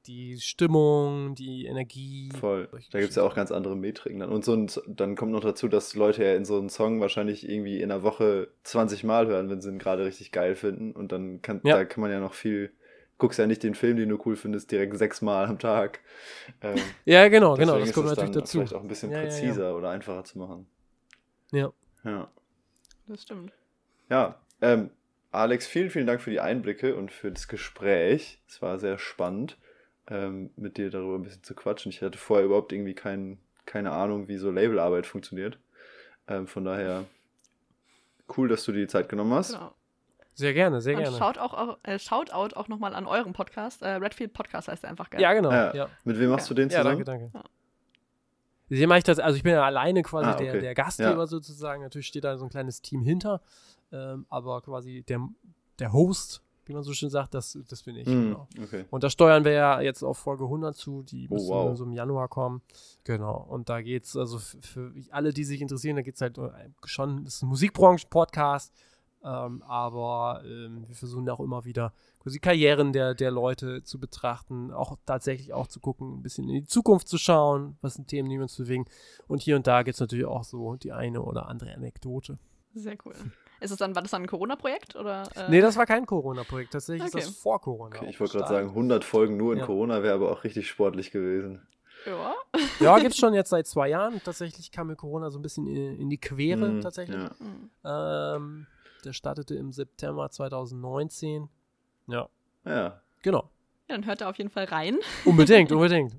[0.05, 2.31] die Stimmung, die Energie.
[2.39, 2.69] Voll.
[2.91, 4.29] Da gibt es ja auch ganz andere Metriken dann.
[4.29, 7.49] Und so ein, dann kommt noch dazu, dass Leute ja in so einen Song wahrscheinlich
[7.49, 10.91] irgendwie in einer Woche 20 Mal hören, wenn sie ihn gerade richtig geil finden.
[10.91, 11.75] Und dann kann, ja.
[11.75, 12.71] da kann man ja noch viel
[13.17, 15.99] guckst ja nicht den Film, den du cool findest, direkt sechsmal am Tag.
[16.61, 18.59] Ähm, ja, genau, genau, das kommt natürlich dazu.
[18.59, 19.75] Vielleicht auch ein bisschen ja, präziser ja, ja.
[19.75, 20.67] oder einfacher zu machen.
[21.51, 21.71] Ja.
[22.03, 22.29] Ja.
[23.07, 23.51] Das stimmt.
[24.09, 24.91] Ja, ähm,
[25.31, 28.41] Alex, vielen, vielen Dank für die Einblicke und für das Gespräch.
[28.47, 29.57] Es war sehr spannend,
[30.07, 31.91] ähm, mit dir darüber ein bisschen zu quatschen.
[31.91, 35.59] Ich hatte vorher überhaupt irgendwie kein, keine Ahnung, wie so Labelarbeit funktioniert.
[36.27, 37.05] Ähm, von daher
[38.37, 39.53] cool, dass du dir die Zeit genommen hast.
[39.53, 39.73] Genau.
[40.37, 41.17] Sehr gerne, sehr und gerne.
[41.17, 43.81] Schaut auch, äh, Shoutout auch nochmal an euren Podcast.
[43.81, 45.23] Äh, Redfield Podcast heißt er einfach gerne.
[45.23, 45.51] Ja, genau.
[45.51, 45.73] Ja.
[45.73, 45.89] Ja.
[46.03, 46.99] Mit wem machst du den zusammen?
[46.99, 47.47] Ja, danke, danke.
[48.69, 48.87] Ja.
[48.87, 50.51] mache ich das, also ich bin ja alleine quasi ah, okay.
[50.51, 51.81] der, der Gastgeber sozusagen.
[51.81, 53.41] Natürlich steht da so ein kleines Team hinter.
[53.91, 55.27] Ähm, aber quasi der,
[55.79, 58.05] der Host, wie man so schön sagt, das, das bin ich.
[58.05, 58.47] Mm, genau.
[58.61, 58.85] okay.
[58.91, 61.75] Und da steuern wir ja jetzt auf Folge 100 zu, die oh, wow.
[61.75, 62.61] so im Januar kommen.
[63.05, 63.43] Genau.
[63.49, 66.39] Und da geht es, also für alle, die sich interessieren, da geht es halt
[66.85, 68.71] schon, das ist ein Musikbranchen-Podcast
[69.23, 74.71] ähm, aber ähm, wir versuchen auch immer wieder quasi Karrieren der, der Leute zu betrachten,
[74.71, 78.29] auch tatsächlich auch zu gucken, ein bisschen in die Zukunft zu schauen, was sind Themen,
[78.29, 78.85] die wir uns bewegen.
[79.27, 82.37] Und hier und da gibt es natürlich auch so die eine oder andere Anekdote.
[82.73, 83.13] Sehr cool.
[83.59, 84.95] Ist es dann, war das dann ein Corona-Projekt?
[84.95, 85.23] Äh?
[85.49, 86.73] Nee, das war kein Corona-Projekt.
[86.73, 87.19] Tatsächlich okay.
[87.19, 87.95] ist das vor Corona.
[87.95, 89.65] Okay, ich wollte gerade sagen, 100 Folgen nur in ja.
[89.65, 91.61] Corona wäre aber auch richtig sportlich gewesen.
[92.05, 92.35] Ja.
[92.79, 94.21] Ja, gibt es schon jetzt seit zwei Jahren.
[94.23, 97.19] Tatsächlich kam mir Corona so ein bisschen in, in die Quere, mm, tatsächlich.
[97.83, 98.35] Ja.
[98.35, 98.67] Ähm,
[99.07, 101.49] der startete im September 2019.
[102.07, 102.29] Ja.
[102.65, 103.01] Ja.
[103.23, 103.49] Genau.
[103.89, 104.97] Ja, dann hört er auf jeden Fall rein.
[105.25, 106.15] Unbedingt, unbedingt.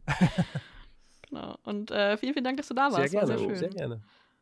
[1.29, 1.57] genau.
[1.65, 3.11] Und äh, vielen, vielen Dank, dass du da warst.
[3.11, 4.03] Sehr gerne, sehr, sehr gerne.